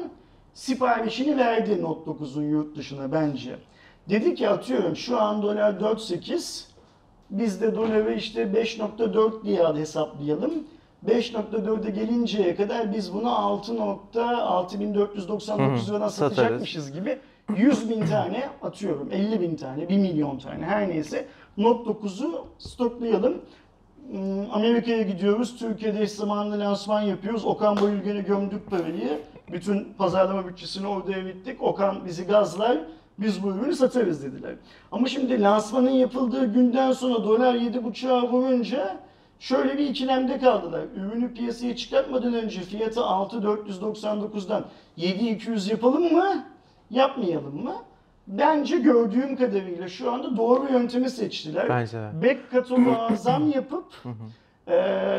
siparişini 0.53 1.37
verdi 1.37 1.81
Note 1.81 2.11
9'un 2.11 2.43
yurt 2.43 2.77
dışına 2.77 3.11
bence. 3.11 3.55
Dedi 4.09 4.35
ki 4.35 4.49
atıyorum 4.49 4.95
şu 4.95 5.21
an 5.21 5.41
dolar 5.41 5.73
4.8 5.73 6.63
biz 7.29 7.61
de 7.61 7.75
doları 7.75 8.13
işte 8.13 8.43
5.4 8.43 9.43
diye 9.43 9.67
hesaplayalım. 9.67 10.53
5.4'e 11.07 11.91
gelinceye 11.91 12.55
kadar 12.55 12.93
biz 12.93 13.13
bunu 13.13 13.27
6.6499 13.27 15.89
liradan 15.89 16.07
satacakmışız 16.07 16.91
gibi 16.91 17.19
100 17.55 17.89
bin 17.89 18.05
tane 18.05 18.49
atıyorum 18.61 19.09
50 19.11 19.41
bin 19.41 19.55
tane 19.55 19.89
1 19.89 19.97
milyon 19.97 20.37
tane 20.37 20.65
her 20.65 20.89
neyse 20.89 21.25
Note 21.57 21.91
9'u 21.91 22.47
stoklayalım. 22.57 23.41
Hmm, 24.11 24.51
Amerika'ya 24.51 25.01
gidiyoruz. 25.01 25.57
Türkiye'de 25.57 26.01
eş 26.01 26.11
zamanlı 26.11 26.59
lansman 26.59 27.01
yapıyoruz. 27.01 27.45
Okan 27.45 27.81
Bayülgen'e 27.81 28.21
gömdük 28.21 28.69
parayı. 28.69 29.19
Bütün 29.51 29.93
pazarlama 29.97 30.47
bütçesini 30.47 30.87
orada 30.87 31.11
erittik. 31.11 31.63
Okan 31.63 32.05
bizi 32.05 32.27
gazlar. 32.27 32.77
Biz 33.17 33.43
bu 33.43 33.47
ürünü 33.51 33.75
satarız 33.75 34.23
dediler. 34.23 34.55
Ama 34.91 35.07
şimdi 35.07 35.41
lansmanın 35.41 35.89
yapıldığı 35.89 36.53
günden 36.53 36.91
sonra 36.91 37.23
dolar 37.23 37.55
7.5'a 37.55 38.31
vurunca 38.31 38.99
şöyle 39.39 39.77
bir 39.77 39.89
ikilemde 39.89 40.39
kaldılar. 40.39 40.81
Ürünü 40.95 41.33
piyasaya 41.33 41.75
çıkartmadan 41.75 42.33
önce 42.33 42.61
fiyatı 42.61 42.99
6.499'dan 42.99 44.65
7.200 44.97 45.69
yapalım 45.69 46.13
mı? 46.13 46.43
Yapmayalım 46.89 47.63
mı? 47.63 47.75
Bence 48.27 48.77
gördüğüm 48.77 49.35
kadarıyla 49.35 49.87
şu 49.87 50.11
anda 50.11 50.37
doğru 50.37 50.71
yöntemi 50.73 51.09
seçtiler. 51.09 51.69
Bence 51.69 51.97
de. 51.97 52.09
Back 52.23 52.51
kataloğa 52.51 53.15
zam 53.15 53.51
yapıp 53.51 53.85
e, 54.67 54.77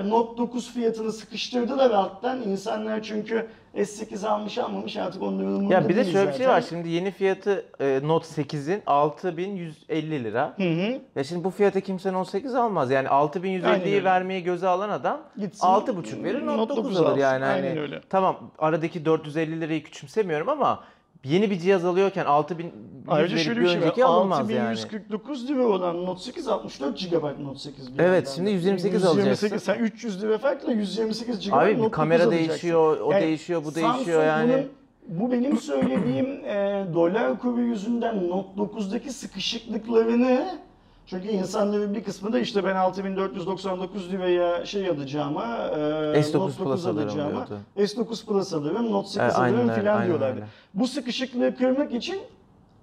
Note 0.08 0.38
9 0.38 0.72
fiyatını 0.72 1.12
sıkıştırdılar 1.12 1.90
alttan. 1.90 2.42
İnsanlar 2.42 3.02
çünkü 3.02 3.46
S8 3.76 4.26
almış 4.28 4.58
almamış 4.58 4.96
artık 4.96 5.22
onların 5.22 5.52
umurunda 5.52 5.74
Ya 5.74 5.88
bir 5.88 5.96
de 5.96 6.04
değil 6.04 6.12
şöyle 6.12 6.28
bir 6.28 6.36
şey 6.36 6.46
zaten. 6.46 6.56
var. 6.62 6.66
Şimdi 6.68 6.88
yeni 6.88 7.10
fiyatı 7.10 7.64
e, 7.80 8.00
Note 8.02 8.42
8'in 8.42 8.82
6150 8.86 10.24
lira. 10.24 10.54
Hı 10.56 10.62
hı. 10.62 11.00
Ya 11.16 11.24
şimdi 11.24 11.44
bu 11.44 11.50
fiyata 11.50 11.80
kimse 11.80 12.12
Note 12.12 12.30
8 12.30 12.54
almaz. 12.54 12.90
Yani 12.90 13.08
Aynen 13.08 13.28
6150'yi 13.28 13.94
öyle. 13.94 14.04
vermeye 14.04 14.40
göze 14.40 14.68
alan 14.68 14.88
adam 14.90 15.20
Gitsin, 15.36 15.66
6,5 15.66 16.24
verir 16.24 16.46
Note, 16.46 16.56
Note 16.56 16.76
9 16.76 16.84
9 16.84 16.96
alır 17.00 17.06
alsın. 17.06 17.20
yani. 17.20 17.44
Hani, 17.44 17.54
Aynen 17.66 17.78
öyle. 17.78 18.00
Tamam 18.10 18.50
aradaki 18.58 19.04
450 19.04 19.60
lirayı 19.60 19.84
küçümsemiyorum 19.84 20.48
ama 20.48 20.84
yeni 21.24 21.50
bir 21.50 21.58
cihaz 21.58 21.84
alıyorken 21.84 22.24
6100 22.24 22.72
Ayrıca 23.08 23.38
şöyle 23.38 23.60
bir 23.60 23.64
bir 23.64 23.70
şey 23.70 23.80
var. 23.80 23.86
alınmaz 24.04 24.50
yani. 24.50 24.68
6149 24.68 25.48
lira 25.48 25.66
olan 25.66 26.06
Note 26.06 26.22
8 26.22 26.48
64 26.48 27.10
GB 27.10 27.22
Note 27.44 27.58
8. 27.58 27.98
bir 27.98 28.02
Evet, 28.02 28.32
şimdi 28.34 28.46
da. 28.46 28.50
128 28.52 29.04
alacaksın. 29.04 29.56
Sen 29.58 29.78
300 29.78 30.22
lira 30.22 30.38
farkla 30.38 30.72
128 30.72 31.40
GB 31.48 31.52
Abi 31.52 31.70
Note 31.72 31.78
9 31.78 31.90
kamera 31.90 32.30
değişiyor, 32.30 33.00
o 33.00 33.12
Yani 33.12 33.22
değişiyor, 33.22 33.64
bu 33.64 33.74
değişiyor 33.74 34.24
yani. 34.24 34.52
bunun- 34.52 34.68
bu 35.20 35.32
benim 35.32 35.56
söylediğim 35.58 36.26
e, 36.44 36.86
dolar 36.94 37.38
kuru 37.38 37.60
yüzünden 37.60 38.28
Note 38.28 38.48
9'daki 38.60 39.10
sıkışıklıklarını 39.12 40.58
çünkü 41.10 41.28
insanların 41.28 41.94
bir 41.94 42.04
kısmı 42.04 42.32
da 42.32 42.38
işte 42.38 42.64
ben 42.64 42.76
6499 42.76 44.12
liraya 44.12 44.66
şey 44.66 44.88
alacağıma 44.88 45.44
e, 45.44 45.76
S9 46.20 46.38
Note 46.38 46.38
9 46.38 46.56
Plus 46.56 46.86
alırım 46.86 47.08
alacağıma 47.08 47.46
diyordu. 47.46 47.62
S9 47.76 48.26
Plus 48.26 48.54
alırım, 48.54 48.92
Note 48.92 49.08
8 49.08 49.34
E, 49.34 49.38
alırım 49.38 49.74
filan 49.74 50.06
diyorlardı. 50.06 50.46
Bu 50.74 50.86
sıkışıklığı 50.86 51.56
kırmak 51.56 51.94
için 51.94 52.20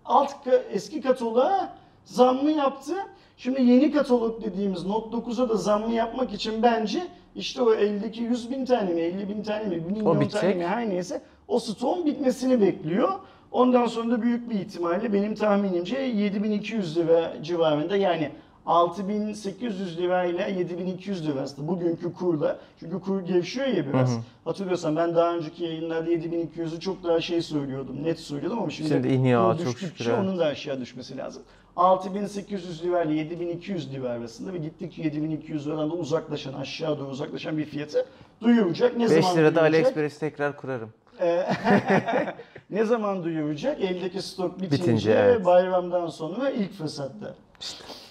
alt 0.06 0.32
eski 0.72 1.02
kataloğa 1.02 1.74
zammı 2.06 2.52
yaptı. 2.52 2.94
Şimdi 3.38 3.62
yeni 3.62 3.92
katalog 3.92 4.44
dediğimiz 4.44 4.86
Note 4.86 5.18
9'a 5.18 5.50
da 5.50 5.56
zammı 5.56 5.94
yapmak 5.94 6.34
için 6.34 6.64
bence 6.64 7.08
işte 7.36 7.62
o 7.62 7.74
eldeki 7.74 8.24
100 8.24 8.52
bin 8.52 8.66
tane 8.66 8.94
mi, 8.94 9.02
50 9.02 9.30
bin 9.30 9.44
tane 9.44 9.66
mi, 9.66 9.90
1 9.90 9.92
milyon 9.92 10.28
tane 10.28 10.54
mi 10.54 10.66
her 10.68 10.90
neyse 10.90 11.22
o 11.48 11.60
stoğun 11.60 12.06
bitmesini 12.06 12.62
bekliyor. 12.62 13.10
Ondan 13.56 13.88
sonra 13.88 14.12
da 14.12 14.22
büyük 14.22 14.50
bir 14.50 14.56
ihtimalle 14.56 15.14
benim 15.14 15.36
tahminimce 15.36 15.98
7200 15.98 16.98
lira 16.98 17.34
civarında 17.44 17.96
yani 17.96 18.32
6800 18.66 19.98
lirayla 19.98 20.48
7200 20.48 21.28
lira 21.28 21.42
aslında 21.42 21.68
bugünkü 21.68 22.14
kurla. 22.14 22.60
Çünkü 22.80 23.00
kur 23.00 23.22
gevşiyor 23.22 23.68
ya 23.68 23.88
biraz. 23.88 24.12
Hı 24.12 24.16
hı. 24.16 24.22
Hatırlıyorsan 24.46 24.96
ben 24.96 25.16
daha 25.16 25.36
önceki 25.36 25.64
yayınlarda 25.64 26.12
7200'ü 26.12 26.80
çok 26.80 27.04
daha 27.04 27.22
şey 27.22 27.42
söylüyordum, 27.42 28.04
net 28.04 28.20
söylüyordum 28.20 28.60
ama 28.60 28.70
şimdi, 28.70 28.90
Şimdi 28.90 29.08
iniyor, 29.08 29.60
çok 29.60 29.78
şükür, 29.78 30.12
onun 30.12 30.40
da 30.40 30.46
aşağı 30.46 30.82
düşmesi 30.82 31.18
lazım. 31.18 31.44
6800 31.76 32.84
lira 32.84 33.04
ile 33.04 33.14
7200 33.14 33.94
lira 33.94 34.10
arasında 34.10 34.54
ve 34.54 34.58
gittikçe 34.58 35.02
7200 35.02 35.68
liradan 35.68 35.92
da 35.92 35.94
uzaklaşan, 35.94 36.54
aşağı 36.54 37.00
doğru 37.00 37.08
uzaklaşan 37.08 37.58
bir 37.58 37.66
fiyatı 37.66 38.06
duyuracak. 38.42 38.98
Ne 38.98 39.10
5 39.10 39.12
zaman 39.12 39.38
lirada? 39.38 39.62
AliExpress 39.62 40.20
tekrar 40.20 40.58
kurarım. 40.58 40.90
Ne 42.70 42.86
zaman 42.86 43.24
duyuracak? 43.24 43.82
Eldeki 43.82 44.22
stok 44.22 44.62
bitince, 44.62 44.84
Bitince, 44.84 45.12
evet. 45.12 45.46
bayramdan 45.46 46.08
sonra 46.08 46.50
ilk 46.50 46.74
fırsatta. 46.74 47.36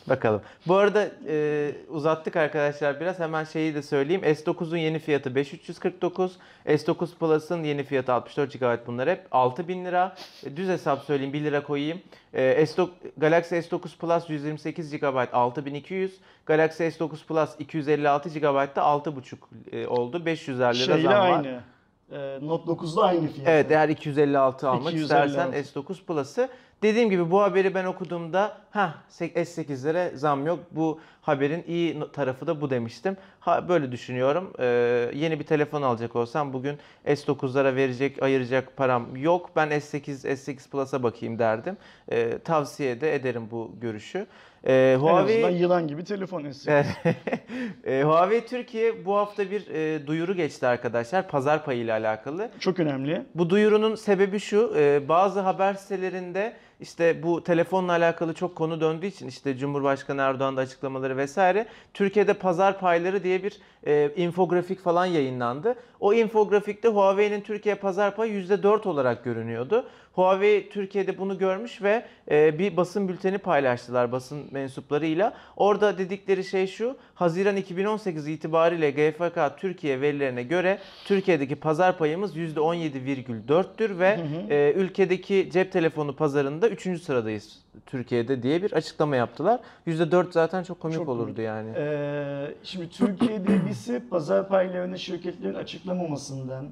Bakalım. 0.09 0.43
Bu 0.67 0.75
arada 0.75 1.09
e, 1.29 1.71
uzattık 1.89 2.37
arkadaşlar 2.37 3.01
biraz. 3.01 3.19
Hemen 3.19 3.45
şeyi 3.45 3.75
de 3.75 3.83
söyleyeyim. 3.83 4.23
S9'un 4.23 4.77
yeni 4.77 4.99
fiyatı 4.99 5.35
5349. 5.35 6.37
S9 6.67 7.15
Plus'ın 7.21 7.63
yeni 7.65 7.85
fiyatı 7.85 8.13
64 8.13 8.61
GB 8.61 8.87
bunlar 8.87 9.09
hep 9.09 9.27
6000 9.31 9.85
lira. 9.85 10.15
E, 10.47 10.57
düz 10.57 10.69
hesap 10.69 11.03
söyleyeyim 11.03 11.33
1 11.33 11.45
lira 11.45 11.63
koyayım. 11.63 12.01
E, 12.33 12.65
S9, 12.65 12.89
Galaxy 13.17 13.55
S9 13.55 13.97
Plus 13.99 14.31
128 14.31 14.91
GB 14.91 15.33
6200. 15.33 16.13
Galaxy 16.47 16.83
S9 16.85 17.27
Plus 17.27 17.51
256 17.59 18.29
GB 18.29 18.43
da 18.77 18.81
6,5 18.81 19.37
e, 19.73 19.87
oldu. 19.87 20.27
500 20.27 20.59
lira 20.59 20.75
Şeyle 20.75 21.03
zam 21.03 21.13
var. 21.13 21.31
aynı. 21.31 21.61
Ee, 22.13 22.39
Note 22.43 22.71
9'da 22.73 23.03
aynı 23.03 23.29
fiyat. 23.29 23.49
Evet 23.49 23.71
eğer 23.71 23.89
256 23.89 24.69
almak 24.69 24.93
256. 24.93 25.27
istersen 25.59 25.83
S9 25.83 26.05
Plus'ı. 26.05 26.49
Dediğim 26.83 27.11
gibi 27.11 27.31
bu 27.31 27.43
haberi 27.43 27.75
ben 27.75 27.85
okuduğumda 27.85 28.57
ha 28.71 28.95
S8'lere 29.11 30.17
zam 30.17 30.47
yok. 30.47 30.59
Bu 30.71 31.01
haberin 31.23 31.65
iyi 31.67 32.13
tarafı 32.13 32.47
da 32.47 32.61
bu 32.61 32.71
demiştim. 32.71 33.17
Ha 33.41 33.69
böyle 33.69 33.93
düşünüyorum. 33.93 34.53
Ee, 34.59 35.11
yeni 35.15 35.41
bir 35.41 35.45
telefon 35.45 35.83
alacak 35.83 36.17
olsam 36.17 36.53
bugün 36.53 36.79
S9'lara 37.07 37.77
verecek, 37.77 38.23
ayıracak 38.23 38.77
param 38.77 39.17
yok. 39.17 39.51
Ben 39.57 39.69
S8, 39.69 40.29
S8 40.29 40.71
Plus'a 40.71 41.03
bakayım 41.03 41.39
derdim. 41.39 41.77
Ee, 42.13 42.39
tavsiye 42.39 43.01
de 43.01 43.15
ederim 43.15 43.49
bu 43.51 43.73
görüşü. 43.81 44.27
Ee, 44.67 44.73
En 44.73 44.95
azından 44.95 45.13
Huawei 45.13 45.61
yılan 45.61 45.89
gibi 45.89 46.05
telefon 46.05 46.45
eski. 46.45 46.71
Evet. 46.71 46.87
e, 47.85 48.03
Huawei 48.03 48.47
Türkiye 48.47 49.05
bu 49.05 49.17
hafta 49.17 49.51
bir 49.51 49.69
e, 49.69 50.07
duyuru 50.07 50.35
geçti 50.37 50.67
arkadaşlar 50.67 51.29
pazar 51.29 51.65
payı 51.65 51.81
ile 51.81 51.93
alakalı. 51.93 52.51
Çok 52.61 52.81
önemli. 52.81 53.23
Bu 53.35 53.51
duyurunun 53.51 53.95
sebebi 53.95 54.41
şu, 54.41 54.75
e, 54.77 55.09
bazı 55.09 55.41
haber 55.41 55.75
sitelerinde 55.75 56.57
işte 56.81 57.23
bu 57.23 57.45
telefonla 57.45 57.93
alakalı 57.93 58.35
çok 58.35 58.57
konu 58.57 58.81
döndüğü 58.81 59.07
için 59.07 59.29
işte 59.29 59.57
Cumhurbaşkanı 59.57 60.21
Erdoğan'da 60.23 60.61
açıklamaları 60.61 61.17
vesaire 61.17 61.67
Türkiye'de 61.95 62.35
pazar 62.35 62.81
payları 62.81 63.25
diye 63.25 63.43
bir 63.43 63.59
e, 63.87 64.11
infografik 64.17 64.81
falan 64.81 65.07
yayınlandı. 65.07 65.75
O 66.01 66.15
infografikte 66.15 66.89
Huawei'nin 66.89 67.41
Türkiye 67.41 67.75
pazar 67.75 68.17
payı 68.17 68.33
%4 68.33 68.89
olarak 68.89 69.25
görünüyordu. 69.25 69.89
Huawei 70.15 70.69
Türkiye'de 70.69 71.19
bunu 71.19 71.39
görmüş 71.39 71.83
ve 71.83 72.05
e, 72.31 72.59
bir 72.59 72.77
basın 72.77 73.09
bülteni 73.09 73.39
paylaştılar 73.39 74.13
basın 74.13 74.43
mensuplarıyla. 74.51 75.35
Orada 75.57 75.99
dedikleri 75.99 76.45
şey 76.45 76.67
şu, 76.67 76.97
Haziran 77.15 77.57
2018 77.57 78.29
itibariyle 78.29 78.91
GFK 78.91 79.59
Türkiye 79.59 80.01
verilerine 80.01 80.43
göre 80.43 80.79
Türkiye'deki 81.05 81.57
pazar 81.57 81.99
payımız 81.99 82.37
%17,4'tür 82.37 83.99
ve 83.99 84.21
e, 84.51 84.73
ülkedeki 84.77 85.49
cep 85.53 85.73
telefonu 85.73 86.17
pazarında 86.17 86.69
3. 86.69 87.03
sıradayız 87.03 87.65
Türkiye'de 87.87 88.43
diye 88.43 88.63
bir 88.63 88.73
açıklama 88.73 89.17
yaptılar. 89.17 89.61
%4 89.87 90.33
zaten 90.33 90.63
çok 90.63 90.81
komik 90.81 90.97
Çok 90.97 91.09
olurdu 91.09 91.27
komik. 91.35 91.39
yani. 91.39 91.71
Ee, 91.77 92.55
şimdi 92.63 92.89
Türkiye'de 92.91 93.67
bizi 93.69 94.09
pazar 94.11 94.49
paylarını 94.49 94.99
şirketlerin 94.99 95.55
açıklamamasından, 95.55 96.67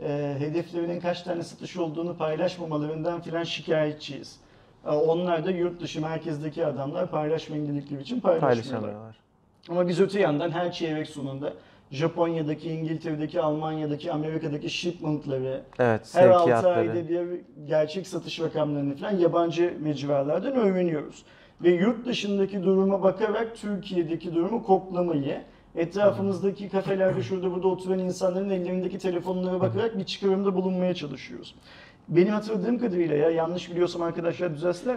e, 0.00 0.36
hedeflerinin 0.38 1.00
kaç 1.00 1.22
tane 1.22 1.42
satış 1.42 1.76
olduğunu 1.76 2.16
paylaşmamalarından 2.16 3.20
filan 3.20 3.44
şikayetçiyiz. 3.44 4.40
Ee, 4.86 4.90
onlar 4.90 5.44
da 5.44 5.50
yurt 5.50 5.80
dışı 5.80 6.00
merkezdeki 6.00 6.66
adamlar 6.66 7.10
paylaşmayın 7.10 7.68
dedikleri 7.68 8.02
için 8.02 8.20
paylaşmıyorlar. 8.20 9.16
Ama 9.68 9.88
biz 9.88 10.00
öte 10.00 10.20
yandan 10.20 10.50
her 10.50 10.72
çeyrek 10.72 11.08
sonunda 11.08 11.52
Japonya'daki, 11.90 12.70
İngiltere'deki, 12.70 13.40
Almanya'daki, 13.40 14.12
Amerika'daki 14.12 14.70
shipmentları, 14.70 15.62
Evet, 15.78 16.14
her 16.14 16.28
6 16.28 16.38
sevkiyatları. 16.38 16.74
ayda 16.78 17.08
bir 17.08 17.40
gerçek 17.66 18.06
satış 18.06 18.40
rakamlarını 18.40 18.96
falan 18.96 19.18
yabancı 19.18 19.74
mecralardan 19.80 20.52
öğreniyoruz. 20.52 21.24
Ve 21.62 21.70
yurt 21.70 22.06
dışındaki 22.06 22.62
duruma 22.62 23.02
bakarak 23.02 23.56
Türkiye'deki 23.56 24.34
durumu 24.34 24.62
koklamayı, 24.64 25.42
etrafımızdaki 25.76 26.68
kafelerde 26.68 27.22
şurada 27.22 27.54
burada 27.54 27.68
oturan 27.68 27.98
insanların 27.98 28.50
ellerindeki 28.50 28.98
telefonlara 28.98 29.60
bakarak 29.60 29.98
bir 29.98 30.04
çıkarımda 30.04 30.54
bulunmaya 30.54 30.94
çalışıyoruz. 30.94 31.54
Benim 32.08 32.32
hatırladığım 32.32 32.78
kadarıyla 32.78 33.16
ya 33.16 33.30
yanlış 33.30 33.70
biliyorsam 33.70 34.02
arkadaşlar 34.02 34.54
düzelsinler. 34.54 34.96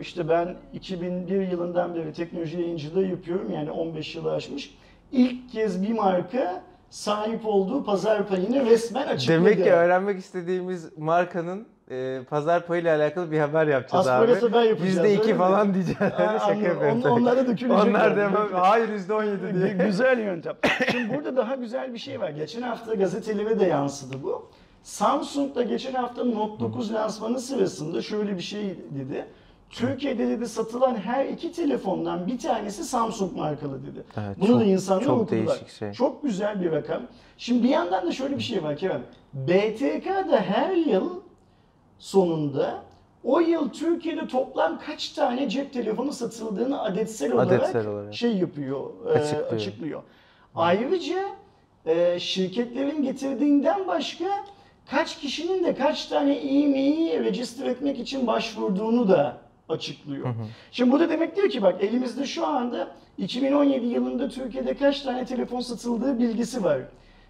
İşte 0.00 0.28
ben 0.28 0.56
2001 0.72 1.48
yılından 1.48 1.94
beri 1.94 2.12
teknoloji 2.12 2.60
yayıncılığı 2.60 3.06
yapıyorum 3.06 3.52
yani 3.52 3.70
15 3.70 4.14
yılı 4.16 4.32
aşmış. 4.32 4.74
İlk 5.12 5.52
kez 5.52 5.82
bir 5.82 5.92
marka 5.92 6.62
sahip 6.90 7.46
olduğu 7.46 7.84
pazar 7.84 8.28
payını 8.28 8.66
resmen 8.66 9.06
açıkladı. 9.06 9.38
Demek 9.38 9.64
ki 9.64 9.72
öğrenmek 9.72 10.18
istediğimiz 10.18 10.98
markanın 10.98 11.66
e, 11.90 12.20
pazar 12.30 12.66
payı 12.66 12.82
ile 12.82 12.90
alakalı 12.92 13.30
bir 13.30 13.38
haber 13.38 13.66
yapacağız 13.66 14.06
Asparas 14.06 14.42
abi. 14.42 14.50
haber 14.52 14.62
yapacağız, 14.62 14.96
%2 14.98 15.20
öyle 15.20 15.32
mi? 15.32 15.38
falan 15.38 15.74
diyeceğiz. 15.74 16.02
Aa, 16.02 16.38
Şaka 16.38 16.54
yapıyorum. 16.54 16.96
On- 16.96 17.00
tabii. 17.00 17.12
onlar 17.12 17.36
da 17.36 17.40
dökülecek. 17.46 17.70
Onlar 17.70 18.16
da 18.16 18.20
yani. 18.20 18.34
hemen 18.36 18.52
hayır 18.52 18.88
%17 18.88 19.54
diye. 19.54 19.86
Güzel 19.86 20.18
yöntem. 20.18 20.54
Şimdi 20.92 21.14
burada 21.16 21.36
daha 21.36 21.54
güzel 21.54 21.92
bir 21.94 21.98
şey 21.98 22.20
var. 22.20 22.30
Geçen 22.30 22.62
hafta 22.62 22.94
gazetelere 22.94 23.60
de 23.60 23.64
yansıdı 23.64 24.22
bu. 24.22 24.48
Samsung 24.82 25.54
da 25.54 25.62
geçen 25.62 25.92
hafta 25.94 26.24
Note 26.24 26.60
9 26.60 26.92
lansmanı 26.94 27.40
sırasında 27.40 28.02
şöyle 28.02 28.36
bir 28.36 28.42
şey 28.42 28.78
dedi. 28.90 29.24
Türkiye'de 29.70 30.28
dedi 30.28 30.48
satılan 30.48 30.94
her 30.96 31.24
iki 31.26 31.52
telefondan 31.52 32.26
bir 32.26 32.38
tanesi 32.38 32.84
Samsung 32.84 33.36
markalı 33.36 33.82
dedi. 33.82 34.04
Evet, 34.16 34.36
Bunu 34.40 34.46
çok- 34.48 34.60
da 34.60 34.64
insanlar 34.64 35.04
çok 35.04 35.20
okudular. 35.20 35.46
değişik 35.46 35.68
şey. 35.68 35.92
Çok 35.92 36.22
güzel 36.22 36.60
bir 36.62 36.72
rakam. 36.72 37.02
Şimdi 37.38 37.62
bir 37.62 37.68
yandan 37.68 38.06
da 38.06 38.12
şöyle 38.12 38.36
bir 38.36 38.42
şey 38.42 38.62
var 38.62 38.76
Kerem. 38.76 39.02
BTK 39.34 40.06
da 40.30 40.36
her 40.40 40.70
yıl 40.76 41.10
sonunda 41.98 42.82
o 43.24 43.40
yıl 43.40 43.68
Türkiye'de 43.68 44.26
toplam 44.28 44.80
kaç 44.86 45.08
tane 45.08 45.48
cep 45.48 45.72
telefonu 45.72 46.12
satıldığını 46.12 46.82
adetsel 46.82 47.32
olarak, 47.32 47.62
Adetsel 47.62 47.86
olarak. 47.86 48.14
şey 48.14 48.36
yapıyor, 48.36 48.90
e, 49.06 49.10
Açıklıyor. 49.10 49.52
açıklıyor. 49.52 50.02
Ayrıca 50.54 51.18
e, 51.86 52.18
şirketlerin 52.20 53.02
getirdiğinden 53.02 53.86
başka 53.86 54.24
kaç 54.90 55.18
kişinin 55.20 55.64
de 55.64 55.74
kaç 55.74 56.06
tane 56.06 56.34
e-mail'i 56.34 57.24
register 57.24 57.66
etmek 57.66 57.98
için 57.98 58.26
başvurduğunu 58.26 59.08
da 59.08 59.36
açıklıyor. 59.68 60.34
Şimdi 60.72 60.92
bu 60.92 61.00
da 61.00 61.08
demek 61.08 61.36
diyor 61.36 61.48
ki 61.48 61.62
bak 61.62 61.82
elimizde 61.84 62.26
şu 62.26 62.46
anda 62.46 62.88
2017 63.18 63.86
yılında 63.86 64.28
Türkiye'de 64.28 64.74
kaç 64.74 65.00
tane 65.02 65.24
telefon 65.24 65.60
satıldığı 65.60 66.18
bilgisi 66.18 66.64
var. 66.64 66.78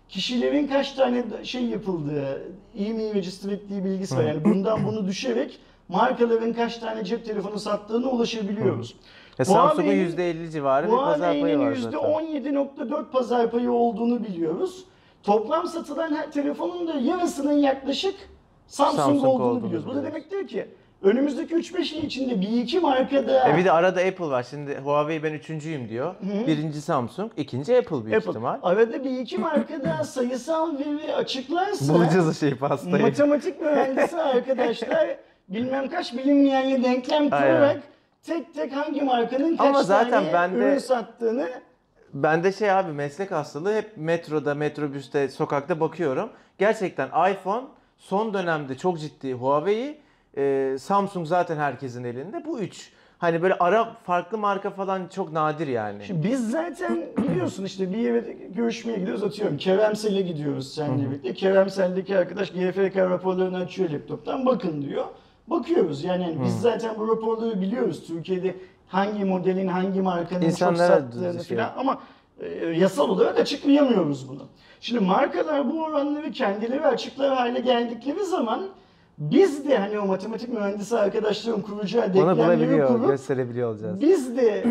Kişilerin 0.08 0.66
kaç 0.66 0.92
tane 0.92 1.24
şey 1.42 1.64
yapıldığı, 1.64 2.42
e-mail 2.78 3.14
register 3.14 3.50
ettiği 3.52 3.84
bilgisi 3.84 4.16
var. 4.16 4.24
Yani 4.24 4.44
bundan 4.44 4.86
bunu 4.86 5.06
düşerek 5.06 5.58
markaların 5.88 6.52
kaç 6.52 6.78
tane 6.78 7.04
cep 7.04 7.24
telefonu 7.24 7.58
sattığına 7.58 8.08
ulaşabiliyoruz. 8.08 8.94
Ya 9.38 9.44
Samsung'un 9.44 9.82
Huawei'nin- 9.82 10.16
%50 10.16 10.50
civarı 10.50 10.86
bir 10.86 10.96
pazar 10.96 11.40
payı 11.40 11.58
var 11.58 11.74
zaten. 11.74 11.98
%17.4 11.98 13.10
pazar 13.12 13.50
payı 13.50 13.72
olduğunu 13.72 14.24
biliyoruz. 14.24 14.84
Toplam 15.22 15.66
satılan 15.66 16.14
her 16.14 16.32
telefonun 16.32 16.88
da 16.88 16.94
yarısının 16.94 17.52
yaklaşık 17.58 18.14
Samsung, 18.66 18.96
Samsung 18.98 19.24
olduğunu, 19.24 19.44
olduğunu 19.46 19.64
biliyoruz. 19.64 19.86
Bu 19.86 19.90
da 19.90 19.92
biliyoruz. 19.94 20.12
demek 20.14 20.30
diyor 20.30 20.46
ki 20.48 20.68
önümüzdeki 21.02 21.54
3-5 21.54 21.96
yıl 21.96 22.02
içinde 22.02 22.40
bir 22.40 22.48
iki 22.62 22.80
markada 22.80 23.48
E 23.48 23.56
bir 23.56 23.64
de 23.64 23.72
arada 23.72 24.00
Apple 24.00 24.26
var. 24.26 24.46
Şimdi 24.50 24.78
Huawei 24.78 25.22
ben 25.22 25.32
üçüncüyüm 25.32 25.88
diyor. 25.88 26.14
Birinci 26.46 26.80
Samsung, 26.80 27.32
ikinci 27.36 27.78
Apple 27.78 28.04
büyük 28.04 28.16
Apple. 28.18 28.30
ihtimal. 28.30 28.58
Arada 28.62 29.04
bir 29.04 29.10
iki 29.18 29.38
markada 29.38 30.04
sayısal 30.04 30.78
veri 30.78 31.14
açıklarsa 31.14 31.94
Bulacağız 31.94 32.28
o 32.28 32.32
şeyi 32.32 32.54
pastayı. 32.56 33.02
matematik 33.02 33.60
mühendisi 33.60 34.16
arkadaşlar 34.22 35.16
bilmem 35.48 35.88
kaç 35.88 36.12
bilinmeyenle 36.12 36.84
denklem 36.84 37.24
kurarak 37.30 37.82
tek 38.22 38.54
tek 38.54 38.72
hangi 38.76 39.02
markanın 39.02 39.56
kaç 39.56 39.66
Ama 39.66 39.82
zaten 39.82 40.10
tane 40.10 40.32
bende- 40.32 40.56
ürün 40.58 40.78
sattığını 40.78 41.48
Bende 42.14 42.52
şey 42.52 42.70
abi 42.70 42.92
meslek 42.92 43.30
hastalığı 43.30 43.74
hep 43.76 43.92
metroda, 43.96 44.54
metrobüste, 44.54 45.28
sokakta 45.28 45.80
bakıyorum. 45.80 46.28
Gerçekten 46.58 47.06
iPhone 47.32 47.64
son 47.98 48.34
dönemde 48.34 48.74
çok 48.78 49.00
ciddi 49.00 49.32
Huawei, 49.32 49.98
e, 50.36 50.76
Samsung 50.78 51.26
zaten 51.26 51.56
herkesin 51.56 52.04
elinde. 52.04 52.44
Bu 52.44 52.60
üç. 52.60 52.92
Hani 53.18 53.42
böyle 53.42 53.54
ara 53.54 53.96
farklı 54.04 54.38
marka 54.38 54.70
falan 54.70 55.08
çok 55.08 55.32
nadir 55.32 55.66
yani. 55.66 56.04
Şimdi 56.04 56.28
biz 56.28 56.50
zaten 56.50 57.06
biliyorsun 57.18 57.64
işte 57.64 57.92
bir 57.92 57.98
yere 57.98 58.36
görüşmeye 58.54 58.98
gidiyoruz 58.98 59.22
atıyorum. 59.22 59.56
Keremsel'e 59.56 60.20
gidiyoruz 60.20 60.74
seninle 60.74 61.10
birlikte. 61.10 61.34
Keremsel'deki 61.34 62.18
arkadaş 62.18 62.50
GFK 62.50 62.96
raporlarını 62.96 63.56
açıyor 63.56 63.90
laptoptan 63.90 64.46
bakın 64.46 64.82
diyor. 64.82 65.04
Bakıyoruz 65.46 66.04
yani 66.04 66.36
biz 66.44 66.60
zaten 66.60 66.98
bu 66.98 67.08
raporları 67.08 67.60
biliyoruz. 67.60 68.06
Türkiye'de 68.06 68.54
hangi 68.88 69.24
modelin 69.24 69.68
hangi 69.68 70.00
markanın 70.00 70.42
İnsanlara 70.42 70.96
çok 70.96 71.12
sattığını 71.12 71.44
şey- 71.44 71.56
falan 71.56 71.72
ama 71.76 72.00
e, 72.40 72.48
yasal 72.66 73.08
olarak 73.08 73.40
açıklayamıyoruz 73.40 74.28
bunu. 74.28 74.42
Şimdi 74.80 75.04
markalar 75.04 75.70
bu 75.70 75.82
oranları 75.82 76.32
kendileri 76.32 76.86
açıklar 76.86 77.36
hale 77.36 77.60
geldikleri 77.60 78.24
zaman 78.24 78.68
biz 79.18 79.68
de 79.68 79.78
hani 79.78 79.98
o 79.98 80.06
matematik 80.06 80.48
mühendisi 80.48 80.98
arkadaşların 80.98 81.62
kuracağı 81.62 82.04
Onu 82.06 82.14
denklemleri 82.14 82.38
bulabiliyor, 82.38 82.88
kurup 82.88 83.06
gösterebiliyor 83.06 83.68
olacağız. 83.70 84.00
biz 84.00 84.36
de 84.36 84.64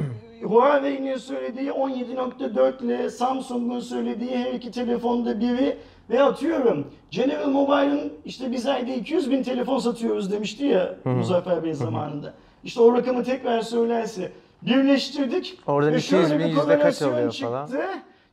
Huawei'nin 0.44 1.16
söylediği 1.16 1.70
17.4 1.70 2.84
ile 2.84 3.10
Samsung'un 3.10 3.80
söylediği 3.80 4.36
her 4.36 4.52
iki 4.52 4.70
telefonda 4.70 5.40
biri 5.40 5.76
ve 6.10 6.22
atıyorum 6.22 6.86
General 7.10 7.48
Mobile'ın 7.48 8.12
işte 8.24 8.52
biz 8.52 8.66
ayda 8.66 8.90
200 8.92 9.30
bin 9.30 9.42
telefon 9.42 9.78
satıyoruz 9.78 10.32
demişti 10.32 10.64
ya 10.64 10.94
Muzaffer 11.04 11.64
Bey 11.64 11.74
zamanında. 11.74 12.34
İşte 12.64 12.80
o 12.82 12.94
rakamı 12.94 13.24
tekrar 13.24 13.60
söylerse 13.60 14.32
birleştirdik. 14.62 15.58
Oradan 15.66 15.92
ve 15.92 15.98
200 15.98 16.28
şöyle 16.28 16.38
bin 16.38 16.44
bir 16.44 16.48
yüzde 16.50 16.60
kaç 16.60 16.78
korelasyon 16.78 17.12
oluyor 17.12 17.30
çıktı. 17.30 17.46
falan. 17.46 17.68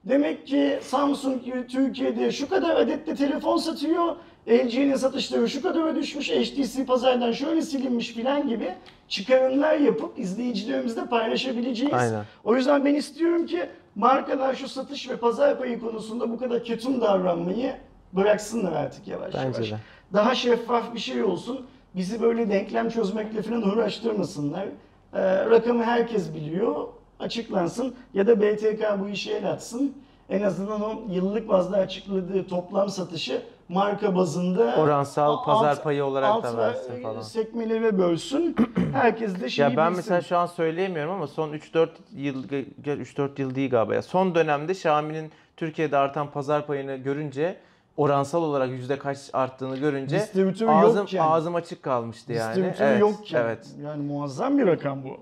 Demek 0.03 0.47
ki 0.47 0.79
Samsung 0.81 1.41
Türkiye'de 1.69 2.31
şu 2.31 2.49
kadar 2.49 2.75
adette 2.75 3.15
telefon 3.15 3.57
satıyor. 3.57 4.15
LG'nin 4.47 4.95
satışları 4.95 5.49
şu 5.49 5.61
kadar 5.61 5.95
düşmüş, 5.95 6.31
HTC 6.31 6.85
pazardan 6.85 7.31
şöyle 7.31 7.61
silinmiş 7.61 8.13
filan 8.13 8.47
gibi 8.49 8.73
çıkarımlar 9.07 9.77
yapıp 9.77 10.19
izleyicilerimizle 10.19 11.05
paylaşabileceğiz. 11.05 11.93
Aynen. 11.93 12.23
O 12.43 12.55
yüzden 12.55 12.85
ben 12.85 12.95
istiyorum 12.95 13.45
ki 13.45 13.69
markalar 13.95 14.55
şu 14.55 14.67
satış 14.67 15.09
ve 15.09 15.15
pazar 15.17 15.57
payı 15.57 15.79
konusunda 15.79 16.29
bu 16.31 16.39
kadar 16.39 16.63
ketum 16.63 17.01
davranmayı 17.01 17.75
bıraksınlar 18.13 18.71
artık 18.71 19.07
yavaş 19.07 19.33
Bence 19.33 19.57
yavaş. 19.57 19.71
de. 19.71 19.75
Daha 20.13 20.35
şeffaf 20.35 20.93
bir 20.93 20.99
şey 20.99 21.23
olsun. 21.23 21.65
Bizi 21.95 22.21
böyle 22.21 22.49
denklem 22.49 22.89
çözmekle 22.89 23.41
falan 23.41 23.61
uğraştırmasınlar. 23.61 24.65
Ee, 25.13 25.45
rakamı 25.45 25.83
herkes 25.83 26.33
biliyor. 26.33 26.87
Açıklansın 27.19 27.95
ya 28.13 28.27
da 28.27 28.41
BTK 28.41 28.99
bu 28.99 29.09
işe 29.09 29.31
el 29.33 29.51
atsın. 29.51 29.93
En 30.29 30.41
azından 30.41 30.81
o 30.81 31.01
yıllık 31.09 31.49
bazda 31.49 31.77
açıkladığı 31.77 32.47
toplam 32.47 32.89
satışı 32.89 33.41
marka 33.69 34.15
bazında 34.15 34.75
Oransal 34.77 35.31
alt- 35.33 35.45
pazar 35.45 35.83
payı 35.83 36.05
olarak 36.05 36.29
alt 36.29 36.43
da 36.43 36.57
versin 36.57 36.93
ve- 36.95 37.01
falan. 37.01 37.21
sekmelere 37.21 37.97
bölsün. 37.97 38.55
Herkes 38.93 39.41
de 39.41 39.49
şeyi 39.49 39.63
Ya 39.63 39.77
ben 39.77 39.87
bilsin. 39.91 39.95
mesela 39.97 40.21
şu 40.21 40.37
an 40.37 40.45
söyleyemiyorum 40.45 41.11
ama 41.13 41.27
son 41.27 41.53
3-4 41.53 41.87
yıl 42.15 42.43
3-4 42.47 43.41
yıl 43.41 43.55
değil 43.55 43.69
galiba 43.69 43.95
ya. 43.95 44.01
Son 44.01 44.35
dönemde 44.35 44.71
Xiaomi'nin 44.71 45.31
Türkiye'de 45.57 45.97
artan 45.97 46.31
pazar 46.31 46.67
payını 46.67 46.95
görünce 46.95 47.57
oransal 47.97 48.43
olarak 48.43 48.69
yüzde 48.69 48.99
kaç 48.99 49.17
arttığını 49.33 49.77
görünce 49.77 50.15
Distribütörü 50.15 50.69
ağzım 50.69 50.97
yokken. 50.97 51.19
ağzım 51.19 51.55
açık 51.55 51.83
kalmıştı 51.83 52.33
yani. 52.33 52.55
Distribütörü 52.55 52.87
Evet, 52.87 52.99
yokken. 53.01 53.41
Evet. 53.41 53.67
Yani 53.83 54.03
muazzam 54.03 54.57
bir 54.57 54.67
rakam 54.67 54.99
bu. 55.03 55.19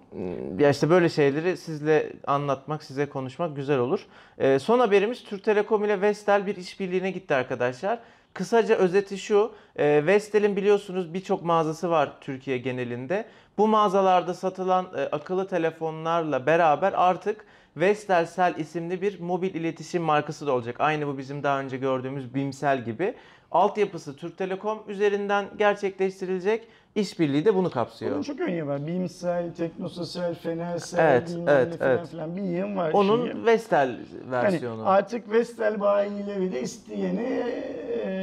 Ya 0.63 0.69
işte 0.69 0.89
böyle 0.89 1.09
şeyleri 1.09 1.57
sizle 1.57 2.13
anlatmak, 2.27 2.83
size 2.83 3.05
konuşmak 3.09 3.55
güzel 3.55 3.79
olur. 3.79 4.05
Ee, 4.37 4.59
son 4.59 4.79
haberimiz 4.79 5.23
Türk 5.23 5.43
Telekom 5.43 5.85
ile 5.85 6.01
Vestel 6.01 6.45
bir 6.45 6.55
işbirliğine 6.55 7.11
gitti 7.11 7.35
arkadaşlar. 7.35 7.99
Kısaca 8.33 8.75
özeti 8.75 9.17
şu, 9.17 9.51
e, 9.75 10.05
Vestel'in 10.05 10.55
biliyorsunuz 10.55 11.13
birçok 11.13 11.43
mağazası 11.43 11.89
var 11.89 12.11
Türkiye 12.21 12.57
genelinde. 12.57 13.25
Bu 13.57 13.67
mağazalarda 13.67 14.33
satılan 14.33 14.87
e, 14.97 15.01
akıllı 15.01 15.47
telefonlarla 15.47 16.45
beraber 16.45 16.93
artık 16.95 17.45
Vestelcell 17.77 18.55
isimli 18.57 19.01
bir 19.01 19.19
mobil 19.19 19.55
iletişim 19.55 20.03
markası 20.03 20.47
da 20.47 20.51
olacak. 20.51 20.75
Aynı 20.79 21.07
bu 21.07 21.17
bizim 21.17 21.43
daha 21.43 21.59
önce 21.59 21.77
gördüğümüz 21.77 22.35
Bimsel 22.35 22.85
gibi. 22.85 23.15
Altyapısı 23.51 24.15
Türk 24.15 24.37
Telekom 24.37 24.79
üzerinden 24.87 25.45
gerçekleştirilecek. 25.57 26.67
İşbirliği 26.95 27.45
de 27.45 27.55
bunu 27.55 27.69
kapsıyor. 27.69 28.11
Onun 28.15 28.21
çok 28.21 28.39
önemi 28.39 28.67
var. 28.67 28.87
Bimsel, 28.87 29.53
Teknososel, 29.53 30.35
Fenersel, 30.35 30.99
Evet, 30.99 31.37
evet, 31.47 31.77
falan 31.79 31.91
evet. 31.97 32.07
filan 32.09 32.35
bir 32.35 32.41
yığın 32.41 32.77
var. 32.77 32.91
Onun 32.93 33.31
şeyi. 33.31 33.45
Vestel 33.45 33.87
Yani 33.89 34.31
versiyonu. 34.31 34.89
artık 34.89 35.31
Vestel 35.31 35.79
bayileri 35.79 36.51
de 36.51 36.61
isteyene 36.61 37.43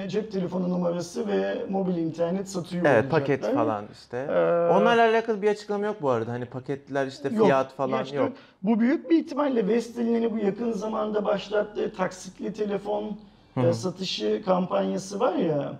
cep 0.09 0.33
telefonu 0.33 0.71
numarası 0.71 1.29
ve 1.29 1.55
mobil 1.71 1.97
internet 1.97 2.49
satıyor 2.49 2.85
Evet 2.85 3.05
olacaklar. 3.05 3.21
paket 3.21 3.55
falan 3.55 3.85
işte. 3.93 4.17
Ee, 4.17 4.33
Onlarla 4.73 5.03
alakalı 5.11 5.43
bir 5.43 5.49
açıklama 5.51 5.87
yok 5.87 5.97
bu 6.03 6.11
arada. 6.11 6.33
Hani 6.33 6.45
paketler 6.45 7.07
işte 7.07 7.29
Yok, 7.29 7.47
fiyat 7.47 7.73
falan 7.73 8.05
işte 8.05 8.17
yok. 8.17 8.33
Bu 8.63 8.81
büyük 8.81 9.11
bir 9.11 9.19
ihtimalle 9.19 9.69
Vestel'in 9.69 10.15
hani 10.15 10.33
bu 10.33 10.39
yakın 10.39 10.73
zamanda 10.73 11.25
başlattığı 11.25 11.93
taksitli 11.95 12.53
telefon 12.53 13.17
e, 13.67 13.73
satışı 13.73 14.43
kampanyası 14.45 15.21
var 15.21 15.35
ya. 15.35 15.73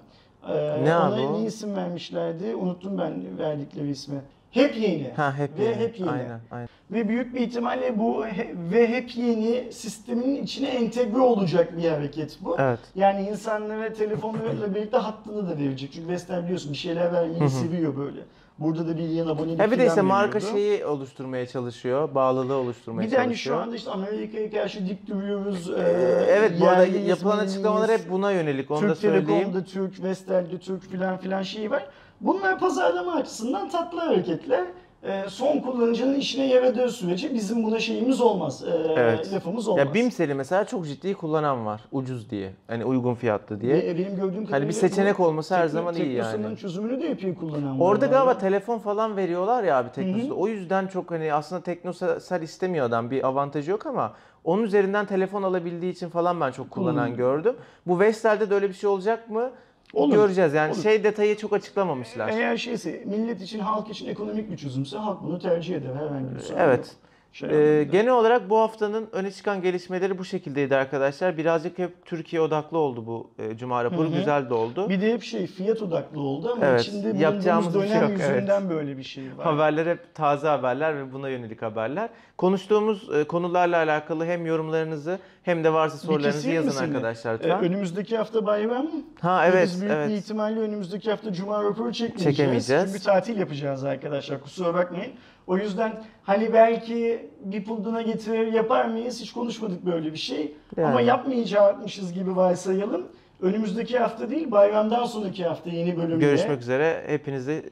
e, 0.49 0.85
Ne 0.85 0.97
ona 0.97 1.15
abi 1.15 1.21
o? 1.21 1.41
ne 1.41 1.47
isim 1.47 1.77
vermişlerdi? 1.77 2.55
Unuttum 2.55 2.99
ben 2.99 3.39
verdikleri 3.39 3.91
ismi. 3.91 4.21
Hep 4.51 4.77
yeni. 4.77 5.11
Ha 5.17 5.35
hep 5.37 5.59
Ve 5.59 5.65
yeni. 5.65 5.75
hep 5.77 6.01
yeni. 6.01 6.11
Aynen, 6.11 6.41
aynen. 6.51 6.69
Ve 6.91 7.09
büyük 7.09 7.35
bir 7.35 7.41
ihtimalle 7.41 7.99
bu 7.99 8.27
he- 8.27 8.55
ve 8.73 8.89
hep 8.89 9.17
yeni 9.17 9.73
sistemin 9.73 10.43
içine 10.43 10.69
entegre 10.69 11.21
olacak 11.21 11.77
bir 11.79 11.89
hareket 11.89 12.39
bu. 12.41 12.57
Evet. 12.59 12.79
Yani 12.95 13.29
insanlara 13.29 13.93
telefonlarıyla 13.93 14.75
birlikte 14.75 14.97
hattını 14.97 15.49
da 15.51 15.59
verecek. 15.59 15.93
Çünkü 15.93 16.09
Vestel 16.09 16.45
biliyorsun 16.45 16.73
bir 16.73 16.79
şeyler 16.79 17.13
vermeyi 17.13 17.51
seviyor 17.51 17.97
böyle. 17.97 18.21
Burada 18.59 18.89
da 18.89 18.97
bir 18.99 19.03
yeni 19.03 19.31
abonelik 19.31 19.61
Ha 19.61 19.65
bir 19.67 19.71
de 19.71 19.77
falan 19.77 19.89
işte 19.89 20.01
marka 20.01 20.39
veriyordu. 20.39 20.55
şeyi 20.57 20.87
oluşturmaya 20.87 21.47
çalışıyor. 21.47 22.15
Bağlılığı 22.15 22.55
oluşturmaya 22.55 23.07
Bir 23.07 23.13
de 23.13 23.17
hani 23.17 23.27
çalışıyor. 23.27 23.57
şu 23.57 23.63
anda 23.63 23.77
işte 23.77 23.91
Amerika'ya 23.91 24.51
karşı 24.51 24.89
dik 24.89 25.07
duruyoruz. 25.09 25.71
Ee, 25.71 26.27
evet 26.29 26.53
bu 26.61 26.69
arada 26.69 26.87
yapılan 26.87 27.39
açıklamalar 27.39 27.91
hep 27.91 28.11
buna 28.11 28.33
yönelik. 28.33 28.71
Onu 28.71 28.83
da 28.83 28.87
Türk 28.89 28.97
söyleyeyim. 28.99 29.27
Telekom'da 29.27 29.65
Türk, 29.65 30.03
Vestel'de 30.03 30.59
Türk 30.59 30.91
filan 30.91 31.17
filan 31.19 31.43
şeyi 31.43 31.71
var. 31.71 31.87
Bunlar 32.21 32.59
pazarlama 32.59 33.15
açısından 33.15 33.69
tatlı 33.69 33.99
hareketler. 34.01 34.65
E, 35.03 35.25
son 35.29 35.59
kullanıcının 35.59 36.15
işine 36.15 36.47
yaradığı 36.47 36.89
sürece 36.91 37.35
bizim 37.35 37.65
buna 37.65 37.79
şeyimiz 37.81 38.21
olmaz. 38.21 38.65
e, 38.65 38.93
Evet. 38.97 39.33
Lafımız 39.33 39.69
olmaz. 39.69 39.87
Ya 39.87 39.95
Bimsel'i 39.95 40.35
mesela 40.35 40.65
çok 40.65 40.87
ciddi 40.87 41.15
kullanan 41.15 41.67
var. 41.67 41.81
Ucuz 41.93 42.31
diye. 42.31 42.53
Hani 42.67 42.85
uygun 42.85 43.15
fiyatlı 43.15 43.61
diye. 43.61 43.75
Ve 43.75 43.99
benim 43.99 44.17
gördüğüm 44.17 44.47
kadarıyla 44.47 44.69
bir 44.69 44.73
seçenek 44.75 45.19
bu 45.19 45.25
olması 45.27 45.55
her 45.57 45.67
zaman 45.67 45.95
iyi 45.95 46.13
yani. 46.13 46.31
Teknosa'nın 46.31 46.57
çözümünü 46.57 47.03
de 47.03 47.09
epey 47.11 47.35
kullanan 47.35 47.81
var. 47.81 47.87
Orada 47.87 48.07
galiba 48.07 48.25
galiba. 48.25 48.41
telefon 48.41 48.79
falan 48.79 49.17
veriyorlar 49.17 49.65
ya 49.65 49.79
abi 49.79 49.93
Teknosa'da. 49.93 50.35
O 50.35 50.49
yüzden 50.49 50.87
çok 50.87 51.11
hani 51.11 51.33
aslında 51.33 51.63
Teknosa'sal 51.63 52.43
istemiyor 52.43 52.87
adam. 52.87 53.11
Bir 53.11 53.27
avantajı 53.27 53.71
yok 53.71 53.87
ama 53.87 54.13
onun 54.45 54.63
üzerinden 54.63 55.07
telefon 55.07 55.43
alabildiği 55.43 55.93
için 55.93 56.09
falan 56.09 56.41
ben 56.41 56.51
çok 56.51 56.71
kullanan 56.71 57.17
gördüm. 57.17 57.57
Bu 57.87 58.01
Vestel'de 58.01 58.51
de 58.51 58.55
öyle 58.55 58.69
bir 58.69 58.75
şey 58.75 58.91
olacak 58.91 59.31
mı? 59.31 59.51
Olur. 59.93 60.15
Göreceğiz. 60.15 60.55
Yani 60.55 60.73
Olur. 60.73 60.83
şey 60.83 61.05
detayı 61.05 61.37
çok 61.37 61.53
açıklamamışlar. 61.53 62.29
Eğer 62.29 62.57
şeyse 62.57 63.03
millet 63.07 63.43
için, 63.43 63.59
halk 63.59 63.91
için 63.91 64.09
ekonomik 64.09 64.51
bir 64.51 64.57
çözümse 64.57 64.97
halk 64.99 65.23
bunu 65.23 65.39
tercih 65.39 65.77
eder 65.77 65.95
herhangi 65.95 66.35
bir 66.35 66.41
sorun 66.41 66.59
Evet. 66.61 66.79
yok. 66.79 67.08
Şey 67.39 67.81
Ee, 67.81 67.85
genel 67.85 68.13
olarak 68.13 68.51
bu 68.51 68.59
haftanın 68.59 69.09
öne 69.13 69.31
çıkan 69.31 69.63
gelişmeleri 69.63 70.19
bu 70.19 70.25
şekildeydi 70.25 70.77
arkadaşlar. 70.77 71.37
Birazcık 71.37 71.79
hep 71.79 72.05
Türkiye 72.05 72.43
odaklı 72.43 72.79
oldu 72.79 73.07
bu 73.07 73.31
e, 73.39 73.57
Cuma 73.57 73.85
raporu. 73.85 74.09
Hı 74.09 74.13
hı. 74.13 74.19
Güzel 74.19 74.51
de 74.51 74.55
oldu. 74.55 74.89
Bir 74.89 75.01
de 75.01 75.13
hep 75.13 75.23
şey 75.23 75.47
fiyat 75.47 75.83
odaklı 75.83 76.21
oldu 76.21 76.51
ama 76.53 76.67
Evet, 76.67 76.81
içinde 76.81 77.19
yapacağımız 77.19 77.75
bulunduğumuz 77.75 77.89
bir 77.89 77.93
şey 77.93 78.01
dönem 78.01 78.11
yok, 78.13 78.21
evet. 78.25 78.35
yüzünden 78.37 78.71
böyle 78.71 78.99
bir 78.99 79.03
şey 79.03 79.25
var. 79.37 79.45
Haberler 79.45 79.87
hep 79.87 80.15
taze 80.15 80.49
haberler 80.49 80.97
ve 80.97 81.13
buna 81.13 81.29
yönelik 81.29 81.63
haberler. 81.63 82.09
Konuştuğumuz 82.39 83.09
e, 83.15 83.25
konularla 83.25 83.77
alakalı 83.77 84.25
hem 84.27 84.47
yorumlarınızı 84.47 85.19
hem 85.43 85.65
de 85.65 85.73
varsa 85.73 85.95
Bir 85.97 86.03
sorularınızı 86.13 86.51
yazın 86.51 86.71
seni? 86.71 86.87
arkadaşlar 86.97 87.35
lütfen. 87.35 87.61
önümüzdeki 87.65 88.17
hafta 88.17 88.47
bayram. 88.47 88.87
Ha 89.21 89.43
Ve 89.43 89.47
evet 89.47 89.67
Biz 89.67 89.81
büyük 89.81 89.93
bir 89.95 89.99
evet. 89.99 90.11
ihtimalle 90.23 90.61
önümüzdeki 90.61 91.11
hafta 91.11 91.33
Cuma 91.33 91.65
raporu 91.65 91.93
çekmeyeceğiz. 91.93 92.37
Çekemeyeceğiz. 92.37 92.93
Çünkü 92.93 93.05
tatil 93.05 93.39
yapacağız 93.39 93.85
arkadaşlar 93.85 94.41
kusura 94.41 94.75
bakmayın. 94.75 95.13
O 95.49 95.57
yüzden 95.57 95.93
hani 96.23 96.53
belki 96.53 97.29
bir 97.45 97.65
pulduna 97.65 98.03
getirir 98.03 98.53
yapar 98.53 98.85
mıyız 98.85 99.21
hiç 99.21 99.33
konuşmadık 99.33 99.87
böyle 99.87 100.13
bir 100.13 100.19
şey. 100.19 100.55
Yani. 100.77 100.89
Ama 100.89 101.01
yapmayacakmışız 101.01 102.13
gibi 102.13 102.37
varsayalım. 102.37 103.07
Önümüzdeki 103.41 103.99
hafta 103.99 104.31
değil 104.31 104.51
bayramdan 104.51 105.05
sonraki 105.05 105.45
hafta 105.45 105.71
yeni 105.71 105.97
bölümde. 105.97 106.25
Görüşmek 106.25 106.61
üzere. 106.61 107.05
Hepinize 107.07 107.65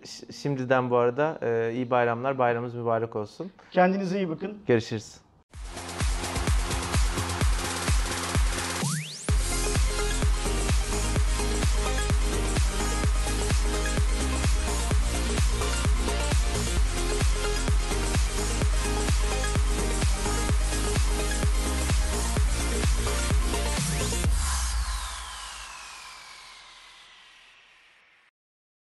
şimdiden 0.43 0.91
bu 0.91 0.97
arada 0.97 1.39
e, 1.43 1.73
iyi 1.75 1.91
bayramlar. 1.91 2.39
Bayramınız 2.39 2.75
mübarek 2.75 3.17
olsun. 3.17 3.51
Kendinize 3.71 4.17
iyi 4.17 4.29
bakın. 4.29 4.59
Görüşürüz. 4.67 5.15